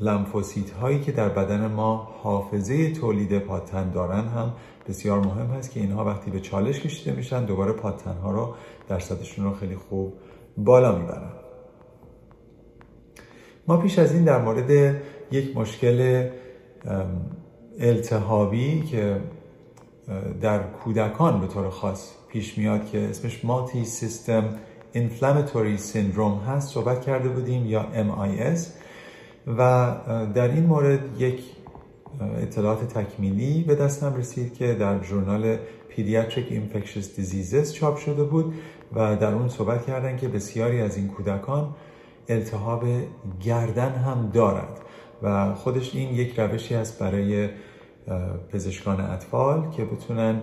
لمفوسیت 0.00 0.70
هایی 0.70 1.00
که 1.00 1.12
در 1.12 1.28
بدن 1.28 1.66
ما 1.66 1.96
حافظه 2.22 2.92
تولید 2.92 3.38
پاتن 3.38 3.90
دارن 3.90 4.28
هم 4.28 4.52
بسیار 4.88 5.20
مهم 5.20 5.46
هست 5.46 5.70
که 5.70 5.80
اینها 5.80 6.04
وقتی 6.04 6.30
به 6.30 6.40
چالش 6.40 6.80
کشیده 6.80 7.16
میشن 7.16 7.44
دوباره 7.44 7.72
پاتن 7.72 8.14
ها 8.14 8.30
رو 8.30 8.54
درصدشون 8.88 9.44
رو 9.44 9.52
خیلی 9.52 9.76
خوب 9.76 10.14
بالا 10.56 10.98
می‌برن. 10.98 11.32
ما 13.68 13.76
پیش 13.76 13.98
از 13.98 14.14
این 14.14 14.24
در 14.24 14.42
مورد 14.42 15.00
یک 15.30 15.56
مشکل 15.56 16.28
التهابی 17.78 18.82
که 18.82 19.20
در 20.40 20.62
کودکان 20.62 21.40
به 21.40 21.46
طور 21.46 21.70
خاص 21.70 22.10
پیش 22.28 22.58
میاد 22.58 22.86
که 22.86 22.98
اسمش 23.00 23.44
مالتی 23.44 23.84
سیستم 23.84 24.44
اینفلاماتوری 24.92 25.76
سیندروم 25.76 26.38
هست 26.38 26.74
صحبت 26.74 27.00
کرده 27.00 27.28
بودیم 27.28 27.66
یا 27.66 27.86
MIS 27.94 28.60
و 29.46 29.94
در 30.34 30.48
این 30.48 30.66
مورد 30.66 31.20
یک 31.20 31.40
اطلاعات 32.42 32.98
تکمیلی 32.98 33.62
به 33.62 33.74
دستم 33.74 34.14
رسید 34.14 34.54
که 34.54 34.74
در 34.74 35.02
ژورنال 35.02 35.56
Pediatric 35.96 36.52
Infectious 36.52 37.20
Diseases 37.20 37.72
چاپ 37.72 37.96
شده 37.96 38.24
بود 38.24 38.54
و 38.92 39.16
در 39.16 39.34
اون 39.34 39.48
صحبت 39.48 39.86
کردن 39.86 40.16
که 40.16 40.28
بسیاری 40.28 40.80
از 40.80 40.96
این 40.96 41.08
کودکان 41.08 41.74
التهاب 42.28 42.84
گردن 43.44 43.92
هم 43.92 44.30
دارند. 44.34 44.78
و 45.22 45.54
خودش 45.54 45.94
این 45.94 46.14
یک 46.14 46.40
روشی 46.40 46.74
است 46.74 46.98
برای 46.98 47.48
پزشکان 48.52 49.00
اطفال 49.00 49.70
که 49.70 49.84
بتونن 49.84 50.40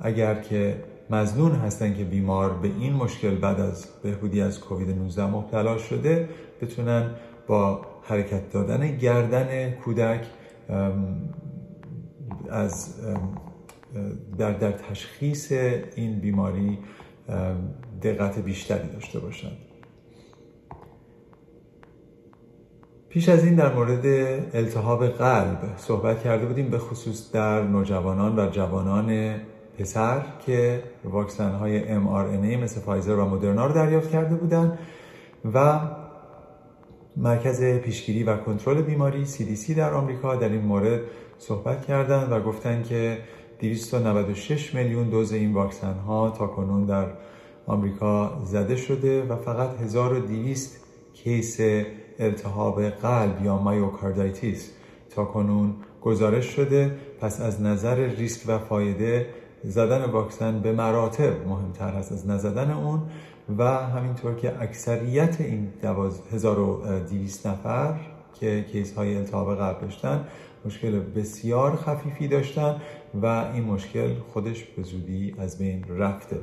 اگر 0.00 0.34
که 0.34 0.84
مزنون 1.10 1.52
هستن 1.52 1.94
که 1.94 2.04
بیمار 2.04 2.52
به 2.52 2.68
این 2.80 2.92
مشکل 2.92 3.34
بعد 3.34 3.60
از 3.60 3.86
بهبودی 4.02 4.40
از 4.40 4.60
کووید 4.60 4.90
19 4.90 5.26
مبتلا 5.26 5.78
شده 5.78 6.28
بتونن 6.62 7.10
با 7.46 7.80
حرکت 8.02 8.50
دادن 8.50 8.96
گردن 8.96 9.70
کودک 9.70 10.26
از 12.50 12.94
در, 14.38 14.52
در 14.52 14.72
تشخیص 14.72 15.52
این 15.96 16.20
بیماری 16.20 16.78
دقت 18.02 18.38
بیشتری 18.38 18.88
داشته 18.88 19.18
باشند 19.18 19.56
پیش 23.12 23.28
از 23.28 23.44
این 23.44 23.54
در 23.54 23.74
مورد 23.74 24.06
التهاب 24.54 25.06
قلب 25.06 25.58
صحبت 25.76 26.22
کرده 26.22 26.46
بودیم 26.46 26.70
به 26.70 26.78
خصوص 26.78 27.32
در 27.32 27.62
نوجوانان 27.62 28.38
و 28.38 28.50
جوانان 28.50 29.34
پسر 29.78 30.22
که 30.46 30.82
واکسن 31.04 31.52
های 31.52 31.82
mRNA 31.82 32.62
مثل 32.62 32.80
فایزر 32.80 33.14
و 33.14 33.28
مدرنا 33.28 33.66
رو 33.66 33.72
دریافت 33.72 34.10
کرده 34.10 34.34
بودند 34.34 34.78
و 35.54 35.80
مرکز 37.16 37.64
پیشگیری 37.64 38.22
و 38.24 38.36
کنترل 38.36 38.82
بیماری 38.82 39.26
CDC 39.26 39.70
در 39.70 39.94
آمریکا 39.94 40.36
در 40.36 40.48
این 40.48 40.62
مورد 40.62 41.00
صحبت 41.38 41.86
کردند 41.86 42.32
و 42.32 42.40
گفتند 42.40 42.84
که 42.84 43.18
296 43.60 44.74
میلیون 44.74 45.08
دوز 45.08 45.32
این 45.32 45.52
واکسن 45.52 45.94
ها 45.94 46.30
تا 46.30 46.46
کنون 46.46 46.84
در 46.84 47.06
آمریکا 47.66 48.42
زده 48.44 48.76
شده 48.76 49.22
و 49.22 49.36
فقط 49.36 49.80
1200 49.80 50.80
case 51.14 51.60
التهاب 52.22 52.82
قلب 52.82 53.44
یا 53.44 53.56
myocarditis. 53.56 54.70
تا 55.14 55.24
کنون 55.24 55.74
گزارش 56.02 56.46
شده 56.46 56.98
پس 57.20 57.40
از 57.40 57.62
نظر 57.62 57.94
ریسک 57.94 58.48
و 58.48 58.58
فایده 58.58 59.26
زدن 59.64 60.04
واکسن 60.04 60.60
به 60.60 60.72
مراتب 60.72 61.48
مهمتر 61.48 61.94
هست 61.94 62.12
از 62.12 62.28
نزدن 62.28 62.70
اون 62.70 63.02
و 63.58 63.64
همینطور 63.64 64.34
که 64.34 64.62
اکثریت 64.62 65.40
این 65.40 65.68
1200 66.32 67.46
نفر 67.46 67.94
که 68.40 68.64
کیس 68.72 68.94
های 68.94 69.16
التهاب 69.16 69.56
قلب 69.56 69.80
داشتن 69.80 70.24
مشکل 70.64 71.00
بسیار 71.00 71.76
خفیفی 71.76 72.28
داشتن 72.28 72.76
و 73.22 73.26
این 73.26 73.64
مشکل 73.64 74.14
خودش 74.32 74.64
به 74.64 74.82
زودی 74.82 75.34
از 75.38 75.58
بین 75.58 75.84
رفته. 75.88 76.38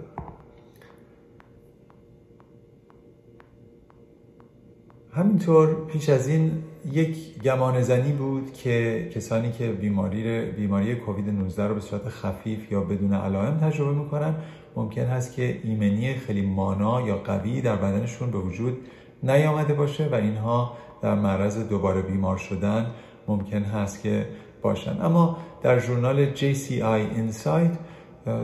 همینطور 5.13 5.86
پیش 5.86 6.10
از 6.10 6.28
این 6.28 6.63
یک 6.91 7.41
گمان 7.41 7.82
زنی 7.82 8.12
بود 8.12 8.54
که 8.54 9.10
کسانی 9.15 9.52
که 9.52 9.67
بیماری 9.67 10.41
بیماری 10.52 10.95
کووید 10.95 11.30
19 11.30 11.67
رو 11.67 11.74
به 11.74 11.82
صورت 11.82 12.10
خفیف 12.10 12.72
یا 12.72 12.82
بدون 12.82 13.13
علائم 13.13 13.58
تجربه 13.58 13.91
می‌کنن 13.91 14.36
ممکن 14.76 15.02
هست 15.02 15.36
که 15.36 15.60
ایمنی 15.63 16.13
خیلی 16.13 16.41
مانا 16.41 17.02
یا 17.02 17.17
قوی 17.17 17.62
در 17.62 17.76
بدنشون 17.76 18.32
به 18.32 18.38
وجود 18.38 18.78
نیامده 19.24 19.74
باشه 19.74 20.10
و 20.12 20.15
اینها 20.15 20.78
در 21.02 21.15
معرض 21.15 21.67
دوباره 21.69 22.02
بیمار 22.02 22.38
شدن 22.38 22.91
ممکن 23.28 23.63
هست 23.63 24.04
که 24.04 24.28
باشن. 24.62 25.02
اما 25.02 25.38
در 25.62 25.80
ژورنال 25.80 26.36
JCI 26.36 27.17
Insight 27.17 27.78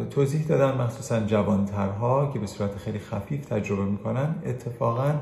توضیح 0.09 0.47
دادن 0.47 0.81
مخصوصا 0.81 1.19
جوانترها 1.19 2.31
که 2.33 2.39
به 2.39 2.47
صورت 2.47 2.77
خیلی 2.77 2.99
خفیف 2.99 3.45
تجربه 3.45 3.85
می‌کنن 3.85 4.35
اتفاقا 4.45 5.13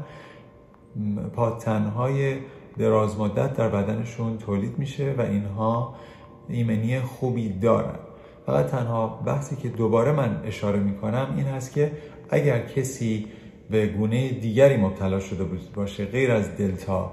پادتنهای 1.35 2.35
دراز 2.77 3.19
مدت 3.19 3.53
در 3.53 3.69
بدنشون 3.69 4.37
تولید 4.37 4.79
میشه 4.79 5.15
و 5.17 5.21
اینها 5.21 5.95
ایمنی 6.49 6.99
خوبی 6.99 7.49
دارن. 7.49 7.99
فقط 8.45 8.65
تنها 8.65 9.07
بحثی 9.07 9.55
که 9.55 9.69
دوباره 9.69 10.11
من 10.11 10.41
اشاره 10.45 10.79
می‌کنم 10.79 11.33
این 11.37 11.45
هست 11.45 11.73
که 11.73 11.91
اگر 12.29 12.59
کسی 12.59 13.25
به 13.69 13.87
گونه 13.87 14.29
دیگری 14.29 14.77
مبتلا 14.77 15.19
شده 15.19 15.43
باشه 15.75 16.05
غیر 16.05 16.31
از 16.31 16.57
دلتا 16.57 17.11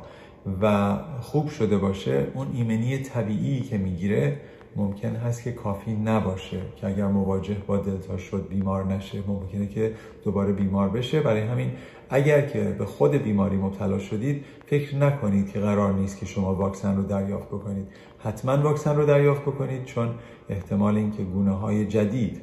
و 0.63 0.97
خوب 1.21 1.49
شده 1.49 1.79
باشه 1.79 2.27
اون 2.35 2.47
ایمنی 2.55 2.99
طبیعی 2.99 3.61
که 3.61 3.79
می‌گیره 3.79 4.41
ممکن 4.77 5.17
هست 5.17 5.43
که 5.43 5.53
کافی 5.53 5.93
نباشه 5.93 6.61
که 6.77 6.87
اگر 6.87 7.07
مواجه 7.07 7.57
با 7.67 7.77
دلتا 7.77 8.17
شد 8.17 8.49
بیمار 8.49 8.85
نشه. 8.85 9.19
ممکنه 9.29 9.67
که 9.67 9.95
دوباره 10.25 10.53
بیمار 10.53 10.89
بشه. 10.89 11.21
برای 11.21 11.41
همین 11.41 11.71
اگر 12.11 12.41
که 12.41 12.77
به 12.79 12.85
خود 12.85 13.11
بیماری 13.11 13.57
مبتلا 13.57 13.99
شدید 13.99 14.45
فکر 14.67 14.97
نکنید 14.97 15.53
که 15.53 15.61
قرار 15.61 15.93
نیست 15.93 16.19
که 16.19 16.27
شما 16.27 16.55
واکسن 16.55 16.97
رو 16.97 17.03
دریافت 17.03 17.49
بکنید. 17.49 17.87
حتما 18.19 18.63
واکسن 18.63 18.97
رو 18.97 19.07
دریافت 19.07 19.43
بکنید 19.43 19.85
چون 19.85 20.09
احتمال 20.49 20.97
اینکه 20.97 21.23
گونه 21.23 21.51
های 21.51 21.87
جدید 21.87 22.41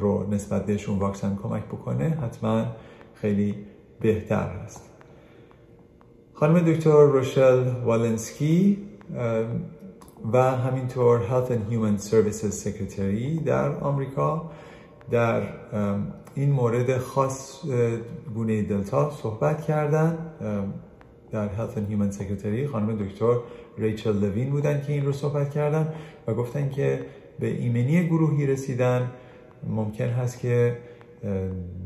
رو 0.00 0.30
نسبت 0.30 0.66
بهشون 0.66 0.98
واکسن 0.98 1.38
کمک 1.42 1.64
بکنه 1.64 2.08
حتما 2.08 2.64
خیلی 3.14 3.54
بهتر 4.00 4.48
هست. 4.48 4.90
خانم 6.34 6.72
دکتر 6.72 6.90
روشل 6.90 7.84
والنسکی 7.84 8.78
و 10.32 10.56
همینطور 10.56 11.20
Health 11.20 11.50
and 11.50 11.72
Human 11.72 12.02
Services 12.10 12.64
Secretary 12.64 13.44
در 13.44 13.74
آمریکا 13.78 14.50
در 15.10 15.42
این 16.34 16.50
مورد 16.50 16.98
خاص 16.98 17.64
گونه 18.34 18.62
دلتا 18.62 19.10
صحبت 19.10 19.62
کردن. 19.62 20.18
در 21.32 21.48
Health 21.48 21.76
and 21.76 21.92
Human 21.92 22.16
Secretary 22.16 22.66
خانم 22.72 22.96
دکتر 22.96 23.36
ریچل 23.78 24.12
لوین 24.12 24.50
بودن 24.50 24.82
که 24.86 24.92
این 24.92 25.06
رو 25.06 25.12
صحبت 25.12 25.50
کردن 25.50 25.94
و 26.26 26.34
گفتن 26.34 26.70
که 26.70 27.00
به 27.40 27.46
ایمنی 27.46 28.06
گروهی 28.06 28.46
رسیدن. 28.46 29.10
ممکن 29.68 30.08
هست 30.08 30.40
که 30.40 30.76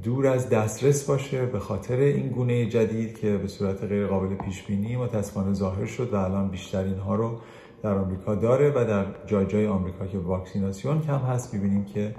دور 0.03 0.27
از 0.27 0.49
دسترس 0.49 1.05
باشه 1.05 1.47
به 1.47 1.59
خاطر 1.59 1.97
این 1.97 2.29
گونه 2.29 2.67
جدید 2.67 3.19
که 3.19 3.37
به 3.37 3.49
صورت 3.49 3.85
غیر 3.85 4.07
قابل 4.07 4.35
پیش 4.35 4.63
بینی 4.63 4.97
متاسفانه 4.97 5.53
ظاهر 5.53 5.87
شد 5.87 6.13
و 6.13 6.17
الان 6.17 6.49
بیشتر 6.49 6.85
اینها 6.85 7.15
رو 7.15 7.41
در 7.85 7.99
آمریکا 7.99 8.35
داره 8.35 8.71
و 8.71 8.85
در 8.85 9.05
جای 9.27 9.47
جای 9.47 9.67
آمریکا 9.67 10.07
که 10.07 10.19
واکسیناسیون 10.19 11.01
کم 11.01 11.19
هست 11.19 11.55
می‌بینیم 11.55 11.85
که 11.85 12.15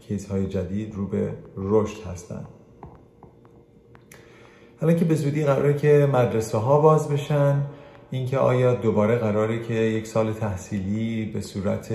کیس 0.00 0.30
های 0.30 0.46
جدید 0.46 0.94
رو 0.94 1.06
به 1.06 1.32
رشد 1.56 2.06
هستند 2.06 2.48
حالا 4.80 4.92
که 4.92 5.04
به 5.04 5.14
زودی 5.14 5.44
قراره 5.44 5.74
که 5.74 6.08
مدرسه 6.12 6.58
ها 6.58 6.80
باز 6.80 7.08
بشن 7.08 7.62
اینکه 8.10 8.38
آیا 8.38 8.74
دوباره 8.74 9.16
قراره 9.16 9.62
که 9.62 9.74
یک 9.74 10.06
سال 10.06 10.32
تحصیلی 10.32 11.24
به 11.34 11.40
صورت 11.40 11.94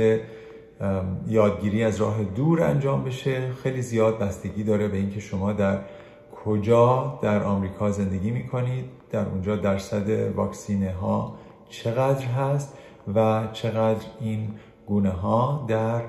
یادگیری 1.27 1.84
از 1.84 2.01
راه 2.01 2.23
دور 2.23 2.63
انجام 2.63 3.03
بشه 3.03 3.51
خیلی 3.63 3.82
زیاد 3.82 4.19
بستگی 4.19 4.63
داره 4.63 4.88
به 4.88 4.97
اینکه 4.97 5.19
شما 5.19 5.53
در 5.53 5.79
کجا 6.45 7.19
در 7.21 7.43
آمریکا 7.43 7.91
زندگی 7.91 8.32
می‌کنید. 8.32 8.86
در 9.12 9.25
اونجا 9.25 9.55
درصد 9.55 10.10
واکسینه 10.36 10.91
ها 10.93 11.36
چقدر 11.69 12.25
هست 12.25 12.77
و 13.15 13.47
چقدر 13.53 14.05
این 14.19 14.49
گونه 14.88 15.10
ها 15.10 15.65
در 15.67 16.01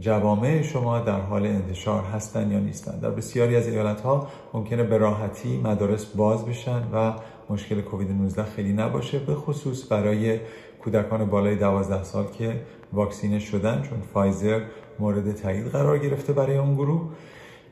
جوامع 0.00 0.62
شما 0.62 1.00
در 1.00 1.20
حال 1.20 1.46
انتشار 1.46 2.02
هستن 2.02 2.50
یا 2.50 2.58
نیستن. 2.58 2.98
در 2.98 3.10
بسیاری 3.10 3.56
از 3.56 3.68
ایالت 3.68 4.00
ها 4.00 4.26
ممکنه 4.54 4.82
به 4.82 4.98
راحتی 4.98 5.60
مدارس 5.60 6.04
باز 6.04 6.46
بشن 6.46 6.82
و 6.92 7.12
مشکل 7.50 7.80
کووید 7.80 8.10
19 8.10 8.44
خیلی 8.44 8.72
نباشه 8.72 9.18
به 9.18 9.34
خصوص 9.34 9.92
برای 9.92 10.40
کودکان 10.84 11.24
بالای 11.24 11.56
12 11.56 12.04
سال 12.04 12.24
که 12.38 12.60
واکسینه 12.92 13.38
شدن 13.38 13.82
چون 13.82 14.00
فایزر 14.14 14.60
مورد 14.98 15.32
تایید 15.32 15.66
قرار 15.66 15.98
گرفته 15.98 16.32
برای 16.32 16.56
اون 16.56 16.74
گروه. 16.74 17.02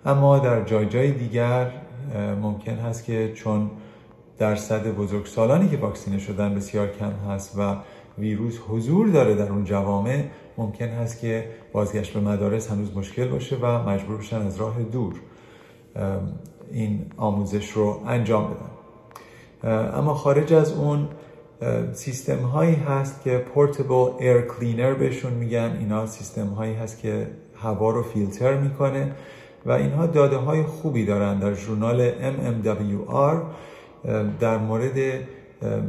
اما 0.07 0.39
در 0.39 0.65
جای 0.65 0.87
جای 0.87 1.13
دیگر 1.13 1.73
ممکن 2.43 2.75
هست 2.75 3.05
که 3.05 3.33
چون 3.35 3.71
درصد 4.41 4.87
بزرگسالانی 4.87 5.69
که 5.69 5.77
واکسینه 5.77 6.19
شدن 6.19 6.55
بسیار 6.55 6.89
کم 6.89 7.13
هست 7.31 7.59
و 7.59 7.77
ویروس 8.19 8.59
حضور 8.69 9.09
داره 9.09 9.35
در 9.35 9.49
اون 9.53 9.65
جوامع 9.65 10.25
ممکن 10.59 10.89
هست 10.89 11.21
که 11.21 11.45
بازگشت 11.73 12.13
به 12.13 12.21
مدارس 12.21 12.71
هنوز 12.71 12.97
مشکل 12.97 13.29
باشه 13.29 13.57
و 13.57 13.89
مجبور 13.89 14.17
بشن 14.17 14.43
از 14.43 14.57
راه 14.57 14.83
دور 14.83 15.15
این 16.71 17.07
آموزش 17.17 17.71
رو 17.71 18.01
انجام 18.07 18.55
بدن. 18.55 18.71
اما 19.95 20.15
خارج 20.15 20.53
از 20.53 20.73
اون 20.73 21.09
سیستم 21.93 22.39
هایی 22.39 22.75
هست 22.75 23.23
که 23.23 23.39
portable 23.39 24.11
air 24.19 24.41
cleaner 24.41 24.95
بهشون 24.95 25.33
میگن. 25.33 25.77
اینا 25.81 26.07
سیستم 26.07 26.47
هایی 26.47 26.75
هست 26.75 26.99
که 26.99 27.27
هوا 27.55 27.91
رو 27.91 28.03
فیلتر 28.03 28.55
می‌کنه 28.55 29.13
و 29.67 29.73
اینها 29.73 30.07
داده 30.07 30.37
های 30.37 30.63
خوبی 30.63 31.05
دارن. 31.05 31.39
در 31.39 31.55
ژورنال 31.55 32.11
MMWR 32.11 33.37
در 34.41 34.59
مورد 34.59 35.21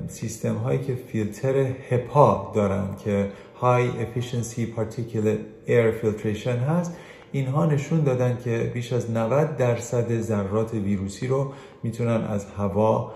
سیستم 0.07 0.55
هایی 0.55 0.79
که 0.79 0.95
فیلتر 0.95 1.55
HEPA 1.89 2.51
دارن 2.55 2.87
که 3.05 3.29
High 3.61 3.91
Efficiency 4.03 4.59
Particulate 4.77 5.67
Air 5.67 6.03
Filtration 6.03 6.47
هست 6.69 6.97
اینها 7.31 7.65
نشون 7.65 8.03
دادن 8.03 8.37
که 8.43 8.71
بیش 8.73 8.93
از 8.93 9.11
90 9.11 9.57
درصد 9.57 10.21
ذرات 10.21 10.73
ویروسی 10.73 11.27
رو 11.27 11.53
می‌تونن 11.83 12.23
از 12.23 12.45
هوا 12.45 13.11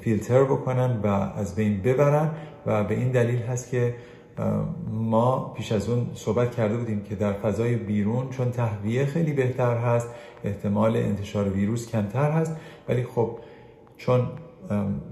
فیلتر 0.00 0.44
بکنن 0.44 1.00
و 1.02 1.06
از 1.36 1.54
بین 1.54 1.82
ببرن 1.82 2.30
و 2.66 2.84
به 2.84 2.94
این 2.94 3.10
دلیل 3.10 3.42
هست 3.42 3.70
که 3.70 3.94
ما 4.92 5.52
پیش 5.56 5.72
از 5.72 5.88
اون 5.88 6.06
صحبت 6.14 6.54
کرده 6.56 6.76
بودیم 6.76 7.02
که 7.02 7.14
در 7.14 7.32
فضای 7.32 7.76
بیرون 7.76 8.30
چون 8.30 8.50
تهویه 8.50 9.06
خیلی 9.06 9.32
بهتر 9.32 9.76
هست 9.76 10.08
احتمال 10.44 10.96
انتشار 10.96 11.48
ویروس 11.48 11.88
کمتر 11.88 12.30
هست 12.30 12.56
ولی 12.88 13.02
خب 13.02 13.38
چون 13.96 14.28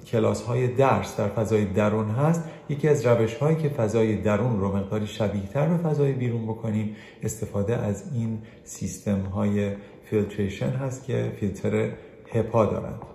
کلاس 0.06 0.42
های 0.42 0.68
درس 0.68 1.16
در 1.16 1.28
فضای 1.28 1.64
درون 1.64 2.10
هست 2.10 2.44
یکی 2.68 2.88
از 2.88 3.06
روش 3.06 3.34
هایی 3.34 3.56
که 3.56 3.68
فضای 3.68 4.16
درون 4.16 4.60
رو 4.60 4.76
مقداری 4.76 5.06
شبیه 5.06 5.46
تر 5.46 5.68
به 5.68 5.76
فضای 5.76 6.12
بیرون 6.12 6.46
بکنیم 6.46 6.96
استفاده 7.22 7.76
از 7.76 8.10
این 8.14 8.38
سیستم 8.64 9.20
های 9.20 9.72
فیلتریشن 10.04 10.70
هست 10.70 11.04
که 11.04 11.32
فیلتر 11.40 11.90
هپا 12.32 12.66
دارند. 12.66 13.13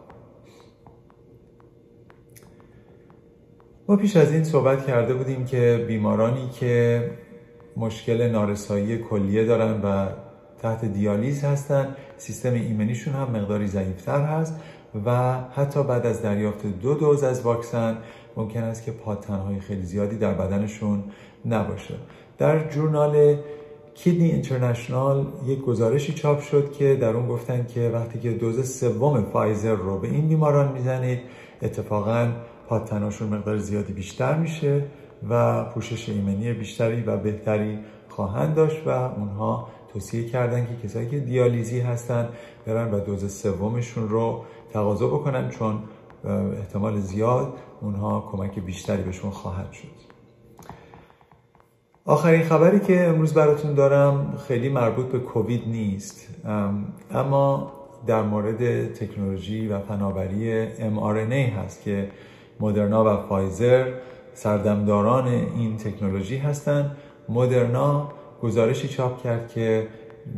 ما 3.90 3.96
پیش 3.96 4.16
از 4.16 4.32
این 4.32 4.44
صحبت 4.44 4.88
کرده 4.88 5.14
بودیم 5.14 5.46
که 5.46 5.86
بیمارانی 5.88 6.50
که 6.50 7.04
مشکل 7.78 8.30
نارسایی 8.30 8.98
کلیه 8.98 9.46
دارن 9.46 9.82
و 9.82 10.08
تحت 10.62 10.86
دیالیز 10.86 11.44
هستن 11.44 11.96
سیستم 12.18 12.54
ایمنیشون 12.54 13.14
هم 13.14 13.32
مقداری 13.32 13.68
ضعیفتر 13.68 14.22
هست 14.22 14.56
و 15.06 15.34
حتی 15.56 15.84
بعد 15.84 16.06
از 16.06 16.22
دریافت 16.22 16.66
دو 16.66 16.94
دوز 16.94 17.24
از 17.24 17.42
واکسن 17.42 17.98
ممکن 18.36 18.64
است 18.64 18.84
که 18.84 18.92
پادتنهای 18.92 19.60
خیلی 19.60 19.84
زیادی 19.84 20.18
در 20.18 20.34
بدنشون 20.34 21.04
نباشه. 21.46 21.96
در 22.38 22.70
جورنال 22.70 23.36
کیدنی 23.96 24.32
اینترنشنال 24.32 25.26
یک 25.48 25.60
گزارشی 25.60 26.14
چاپ 26.14 26.42
شد 26.42 26.72
که 26.72 26.96
در 26.96 27.10
اون 27.10 27.28
گفتن 27.28 27.66
که 27.66 27.92
وقتی 27.94 28.20
که 28.20 28.32
دوز 28.32 28.80
سوم 28.80 29.24
فایزر 29.24 29.76
رو 29.76 30.00
به 30.00 30.08
این 30.08 30.28
بیماران 30.28 30.72
می‌زنید 30.72 31.20
اتفاقا 31.62 32.32
پادتناشون 32.70 33.28
مقدار 33.28 33.58
زیادی 33.58 33.94
بیشتر 33.94 34.38
میشه 34.38 34.84
و 35.30 35.64
پوشش 35.64 36.10
ایمنی 36.10 36.54
بیشتری 36.54 37.02
و 37.02 37.18
بهتری 37.18 37.80
خواهند 38.10 38.56
داشت 38.56 38.88
و 38.88 38.90
اونها 38.90 39.68
توصیه 39.94 40.30
کردن 40.30 40.66
که 40.66 40.88
کسایی 40.88 41.10
که 41.10 41.20
دیالیزی 41.20 41.80
هستن 41.80 42.30
برن 42.66 42.92
و 42.92 43.00
دوز 43.00 43.42
سومشون 43.42 44.10
رو 44.10 44.44
تقاضا 44.74 45.08
بکنن 45.08 45.50
چون 45.50 45.80
احتمال 46.58 47.00
زیاد 47.00 47.54
اونها 47.82 48.30
کمک 48.32 48.60
بیشتری 48.60 49.04
بهشون 49.04 49.32
خواهد 49.32 49.72
شد. 49.72 50.10
آخرین 52.06 52.44
خبری 52.44 52.80
که 52.80 53.08
امروز 53.08 53.34
براتون 53.34 53.74
دارم 53.74 54.38
خیلی 54.48 54.70
مربوط 54.70 55.06
به 55.06 55.20
کووید 55.20 55.68
نیست. 55.68 56.28
اما 57.12 57.72
در 58.08 58.22
مورد 58.22 58.94
تکنولوژی 58.94 59.68
و 59.68 59.80
فناوری 59.80 60.68
mRNA 60.76 61.58
هست 61.58 61.84
که 61.84 62.10
مدرنا 62.60 63.06
و 63.06 63.28
فایزر 63.28 63.94
سردمداران 64.34 65.28
این 65.28 65.78
تکنولوژی 65.78 66.38
هستند. 66.38 66.98
مدرنا 67.30 68.12
گزارشی 68.42 68.88
چاپ 68.88 69.24
کرد 69.24 69.48
که 69.48 69.88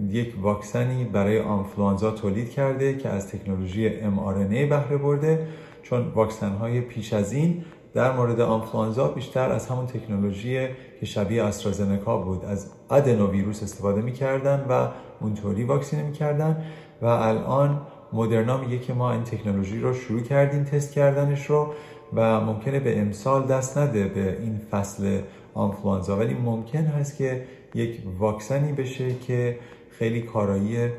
یک 0.10 0.36
واکسنی 0.42 1.04
برای 1.04 1.40
آنفلوانزا 1.40 2.12
تولید 2.12 2.50
کرده 2.50 2.98
که 2.98 3.10
از 3.10 3.28
تکنولوژی 3.28 3.90
mRNA 3.90 4.70
بهره 4.70 4.98
برده 4.98 5.48
چون 5.84 6.08
واکسن 6.16 6.50
های 6.50 6.82
پیش 6.82 7.14
از 7.14 7.34
این 7.34 7.66
در 7.94 8.16
مورد 8.16 8.42
آنفلانزا 8.42 9.08
بیشتر 9.08 9.52
از 9.52 9.68
همون 9.68 9.86
تکنولوژی 9.86 10.68
که 11.00 11.06
شبیه 11.06 11.44
استرازنکا 11.44 12.18
بود. 12.18 12.46
از 12.46 12.72
ادنو 12.90 13.32
ویروس 13.32 13.64
استفاده 13.64 14.02
می‌کردن 14.02 14.66
و 14.70 14.88
اونطوری 15.22 15.64
واکسینه 15.64 16.04
می‌کردن 16.04 16.64
و 17.02 17.06
الان 17.06 17.82
مدرنا 18.14 18.58
میگه 18.58 18.80
که 18.80 18.94
ما 18.94 19.12
این 19.12 19.24
تکنولوژی 19.24 19.80
رو 19.80 19.94
شروع 19.94 20.22
کردیم 20.22 20.64
تست 20.64 20.94
کردنش 20.94 21.46
رو. 21.46 21.74
و 22.14 22.42
ممکنه 22.42 22.80
به 22.80 23.00
امسال 23.00 23.48
دست 23.48 23.78
نده 23.78 24.08
به 24.08 24.38
این 24.42 24.62
فصل 24.72 25.22
آنفلانزا 25.54 26.18
ولی 26.18 26.34
ممکن 26.34 26.84
هست 26.86 27.18
که 27.18 27.46
یک 27.76 28.02
واکسنی 28.20 28.74
بشه 28.74 29.16
که 29.16 29.60
خیلی 29.90 30.22
کارایی 30.22 30.90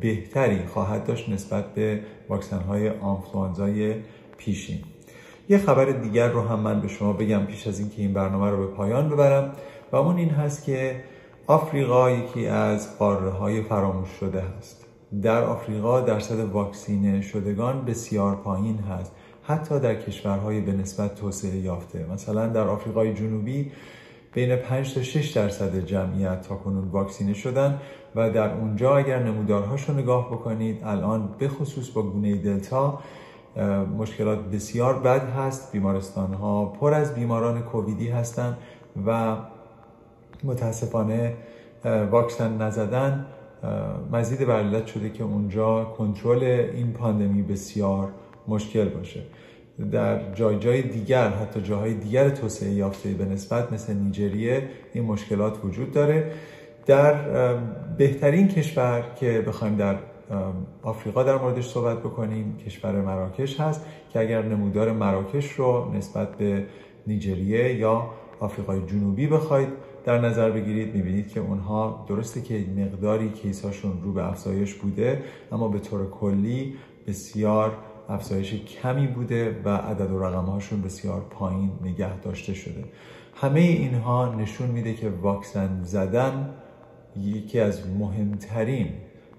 بهتری 0.00 0.66
خواهد 0.66 1.04
داشت 1.04 1.28
نسبت 1.28 1.74
به 1.74 2.00
واکسن 2.28 2.60
های 2.60 2.88
آنفلانزای 2.88 3.94
پیشین. 4.36 4.78
یه 5.48 5.58
خبر 5.58 5.84
دیگر 5.84 6.28
رو 6.28 6.40
هم 6.40 6.60
من 6.60 6.80
به 6.80 6.88
شما 6.88 7.12
بگم 7.12 7.46
پیش 7.46 7.66
از 7.66 7.78
اینکه 7.78 8.02
این 8.02 8.12
برنامه 8.12 8.50
رو 8.50 8.66
به 8.66 8.74
پایان 8.74 9.08
ببرم. 9.08 9.52
و 9.92 9.96
اون 9.96 10.16
این 10.16 10.30
هست 10.30 10.64
که 10.64 11.00
آفریقا 11.46 12.10
یکی 12.10 12.46
از 12.46 12.98
قاره 12.98 13.30
های 13.30 13.62
فراموش 13.62 14.08
شده 14.08 14.42
هست. 14.58 14.86
در 15.22 15.44
آفریقا 15.44 16.00
درصد 16.00 16.38
واکسینه 16.38 17.20
شدگان 17.20 17.84
بسیار 17.84 18.36
پایین 18.36 18.78
هست. 18.78 19.12
حتی 19.42 19.80
در 19.80 19.94
کشورهای 19.94 20.60
به 20.60 20.72
نسبت 20.72 21.14
توسعه 21.14 21.56
یافته. 21.56 22.06
مثلا 22.12 22.46
در 22.46 22.68
آفریقای 22.68 23.14
جنوبی 23.14 23.72
بین 24.32 24.56
5 24.56 24.94
تا 24.94 25.02
6 25.02 25.30
درصد 25.30 25.84
جمعیت 25.84 26.40
تا 26.48 26.56
کنون 26.56 26.88
واکسینه 26.88 27.34
شدن 27.34 27.78
و 28.14 28.30
در 28.30 28.54
اونجا 28.54 28.96
اگر 28.96 29.22
نمودارهاش 29.22 29.88
رو 29.88 29.94
نگاه 29.94 30.30
بکنید 30.30 30.84
الان 30.84 31.34
به 31.38 31.48
خصوص 31.48 31.90
با 31.90 32.02
گونه 32.02 32.36
دلتا 32.36 32.98
مشکلات 33.98 34.38
بسیار 34.38 34.98
بد 34.98 35.28
هست. 35.28 35.72
بیمارستان 35.72 36.34
ها 36.34 36.64
پر 36.64 36.94
از 36.94 37.14
بیماران 37.14 37.62
کوویدی 37.62 38.08
هستند 38.08 38.56
و 39.06 39.36
متاسفانه 40.44 41.34
واکسن 42.10 42.62
نزدن 42.62 43.26
مزید 44.12 44.46
بر 44.46 44.86
شده 44.86 45.10
که 45.10 45.24
اونجا 45.24 45.84
کنترل 45.84 46.42
این 46.74 46.92
پاندمی 46.92 47.42
بسیار 47.42 48.08
مشکل 48.48 48.88
باشه. 48.88 49.22
در 49.92 50.32
جای 50.34 50.58
جای 50.58 50.82
دیگر 50.82 51.28
حتی 51.28 51.60
جاهای 51.60 51.94
دیگر 51.94 52.28
توسعه 52.28 52.70
یافته 52.70 53.08
به 53.08 53.24
نسبت 53.24 53.72
مثل 53.72 53.94
نیجریه 53.94 54.68
این 54.92 55.04
مشکلات 55.04 55.64
وجود 55.64 55.92
داره. 55.92 56.32
در 56.86 57.14
بهترین 57.98 58.48
کشور 58.48 59.04
که 59.16 59.44
بخوایم 59.46 59.76
در 59.76 59.96
آفریقا 60.82 61.22
در 61.22 61.38
موردش 61.38 61.68
صحبت 61.68 61.98
بکنیم 61.98 62.56
کشور 62.66 63.00
مراکش 63.00 63.60
هست 63.60 63.86
که 64.12 64.20
اگر 64.20 64.42
نمودار 64.42 64.92
مراکش 64.92 65.52
رو 65.52 65.92
نسبت 65.94 66.36
به 66.36 66.64
نیجریه 67.06 67.74
یا 67.74 68.10
آفریقای 68.40 68.80
جنوبی 68.86 69.26
بخواید 69.26 69.68
در 70.04 70.18
نظر 70.18 70.50
بگیرید 70.50 70.94
می‌بینید 70.94 71.28
که 71.28 71.40
اونها 71.40 72.06
درسته 72.08 72.40
که 72.42 72.64
مقداری 72.76 73.30
کیساشون 73.30 74.02
رو 74.02 74.12
به 74.12 74.28
افزایش 74.28 74.74
بوده 74.74 75.22
اما 75.52 75.68
به 75.68 75.78
طور 75.78 76.10
کلی 76.10 76.74
بسیار 77.06 77.72
افزایش 78.12 78.54
کمی 78.54 79.06
بوده 79.06 79.60
و 79.64 79.68
عدد 79.68 80.10
و 80.10 80.24
رقم 80.24 80.44
هاشون 80.44 80.82
بسیار 80.82 81.20
پایین 81.30 81.70
نگه 81.82 82.18
داشته 82.20 82.54
شده. 82.54 82.84
همه 83.34 83.60
اینها 83.60 84.34
نشون 84.34 84.70
میده 84.70 84.94
که 84.94 85.10
واکسن 85.10 85.82
زدن 85.82 86.50
یکی 87.16 87.60
از 87.60 87.90
مهمترین 87.98 88.88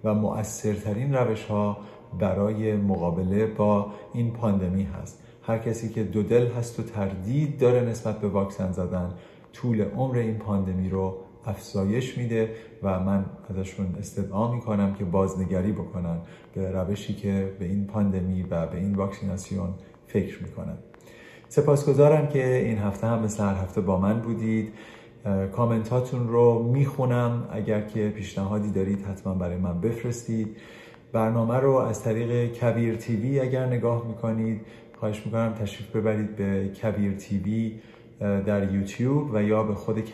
و 0.04 0.14
مؤثرترین 0.14 1.14
روش 1.14 1.46
ها 1.46 1.78
برای 2.20 2.76
مقابله 2.76 3.46
با 3.46 3.92
این 4.14 4.32
پاندمی 4.32 4.84
هست. 4.84 5.24
هر 5.44 5.58
کسی 5.58 5.90
که 5.90 6.04
دو 6.04 6.24
دل 6.24 6.48
هست 6.48 6.80
و 6.80 6.84
تردید 6.84 7.60
داره 7.60 7.82
نسبت 7.82 8.20
به 8.20 8.28
واکسن 8.28 8.72
زدن 8.72 9.14
طول 9.54 9.82
عمر 9.82 10.18
این 10.18 10.38
پاندمی 10.38 10.90
رو 10.90 11.18
افزایش 11.46 12.18
میده 12.18 12.50
و 12.84 13.00
من 13.00 13.26
ازشون 13.50 13.96
استدعا 14.00 14.52
می‌کنم 14.54 14.94
که 14.94 15.06
بازنگری 15.06 15.72
بکنن 15.72 16.18
به 16.54 16.72
روشی 16.72 17.14
که 17.14 17.54
به 17.60 17.66
این 17.66 17.88
پاندمی 17.88 18.44
و 18.44 18.68
به 18.68 18.78
این 18.78 18.96
واکسیناسیون 18.96 19.70
فکر 20.08 20.44
می‌کنن. 20.44 20.78
سپاسگزارم 21.50 22.28
که 22.28 22.56
این 22.56 22.78
هفته 22.78 23.08
هم 23.08 23.24
مثل 23.24 23.44
هر 23.44 23.56
هفته 23.56 23.82
با 23.82 24.00
من 24.00 24.20
بودید. 24.20 24.74
کامنتاتون 25.52 26.28
رو 26.28 26.64
می‌خونم. 26.64 27.48
اگر 27.52 27.82
که 27.82 28.10
پیشنهادی 28.10 28.72
دارید 28.72 29.06
حتما 29.06 29.34
برای 29.34 29.58
من 29.58 29.82
بفرستید. 29.82 30.58
برنامه 31.12 31.56
رو 31.56 31.72
از 31.74 32.04
طریق 32.04 32.52
کبیر 32.54 32.96
تیوی 32.96 33.40
اگر 33.40 33.66
نگاه 33.66 34.08
می‌کنید 34.08 34.62
خواهش 35.00 35.26
می‌کنم 35.26 35.54
تشریف 35.54 35.96
ببرید 35.96 36.36
به 36.36 36.68
کبیر 36.70 37.14
تیوی. 37.14 37.80
در 38.24 38.74
یوتیوب 38.74 39.34
و 39.34 39.44
یا 39.44 39.64
به 39.64 39.74
خود 39.74 40.12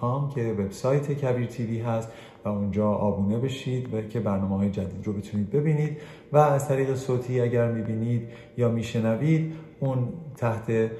کام 0.00 0.30
که 0.30 0.56
وبسایت 0.58 1.12
کبیر 1.12 1.46
تیوی 1.46 1.80
هست 1.80 2.08
و 2.44 2.48
اونجا 2.48 2.88
آبونه 2.88 3.38
بشید 3.38 3.94
و 3.94 4.02
که 4.02 4.20
برنامه 4.20 4.56
های 4.56 4.70
جدید 4.70 5.06
رو 5.06 5.12
بتونید 5.12 5.50
ببینید. 5.50 5.96
و 6.32 6.38
از 6.38 6.68
طریق 6.68 6.94
صوتی 6.94 7.40
اگر 7.40 7.72
می‌بینید 7.72 8.28
یا 8.56 8.68
میشنوید 8.68 9.52
اون 9.80 10.08
تحت 10.36 10.90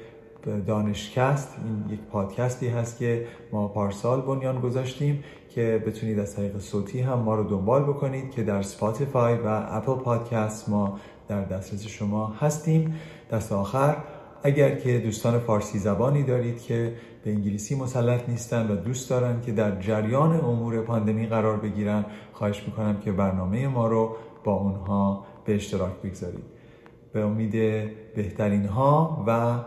دانشکست 0.67 1.55
این 1.65 1.93
یک 1.93 1.99
پادکستی 1.99 2.67
هست 2.67 2.97
که 2.97 3.25
ما 3.51 3.67
پارسال 3.67 4.21
بنیان 4.21 4.59
گذاشتیم 4.59 5.23
که 5.49 5.83
بتونید 5.87 6.19
از 6.19 6.35
طریق 6.35 6.59
صوتی 6.59 7.01
هم 7.01 7.19
ما 7.19 7.35
رو 7.35 7.43
دنبال 7.43 7.83
بکنید 7.83 8.31
که 8.31 8.43
در 8.43 8.61
Spotify 8.61 9.35
و 9.35 9.47
Apple 9.69 9.95
Podcast 9.95 10.69
ما 10.69 10.99
در 11.27 11.43
دسترس 11.43 11.87
شما 11.87 12.27
هستیم. 12.27 12.95
دست 13.31 13.51
آخر 13.51 13.95
اگر 14.45 14.75
که 14.75 14.99
دوستان 14.99 15.39
فارسی 15.39 15.79
زبانی 15.79 16.23
دارید 16.23 16.61
که 16.61 16.95
به 17.23 17.31
انگلیسی 17.31 17.75
مسلط 17.75 18.29
نیستن 18.29 18.71
و 18.71 18.75
دوست 18.75 19.09
دارن 19.09 19.41
که 19.41 19.51
در 19.51 19.81
جریان 19.81 20.39
امور 20.39 20.81
پاندمی 20.81 21.27
قرار 21.27 21.57
بگیرن 21.57 22.05
خواهش 22.33 22.63
می‌کنم 22.67 22.99
که 22.99 23.11
برنامه 23.11 23.67
ما 23.67 23.87
رو 23.87 24.15
با 24.43 24.53
اونها 24.53 25.25
به 25.45 25.55
اشتراک 25.55 25.93
بگذارید. 26.03 26.43
به 27.13 27.21
امید 27.21 27.51
بهترین 28.15 28.65
ها 28.65 29.23
و 29.27 29.59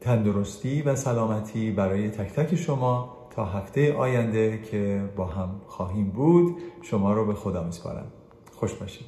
تندرستی 0.00 0.82
و 0.82 0.96
سلامتی 0.96 1.70
برای 1.70 2.10
تک 2.10 2.32
تک 2.32 2.54
شما 2.54 3.16
تا 3.30 3.44
هفته 3.44 3.94
آینده 3.94 4.62
که 4.62 5.02
با 5.16 5.24
هم 5.24 5.60
خواهیم 5.66 6.10
بود 6.10 6.56
شما 6.82 7.12
رو 7.12 7.26
به 7.26 7.34
خدا 7.34 7.64
میسپارم. 7.64 8.06
خوش 8.52 8.74
باشید. 8.74 9.06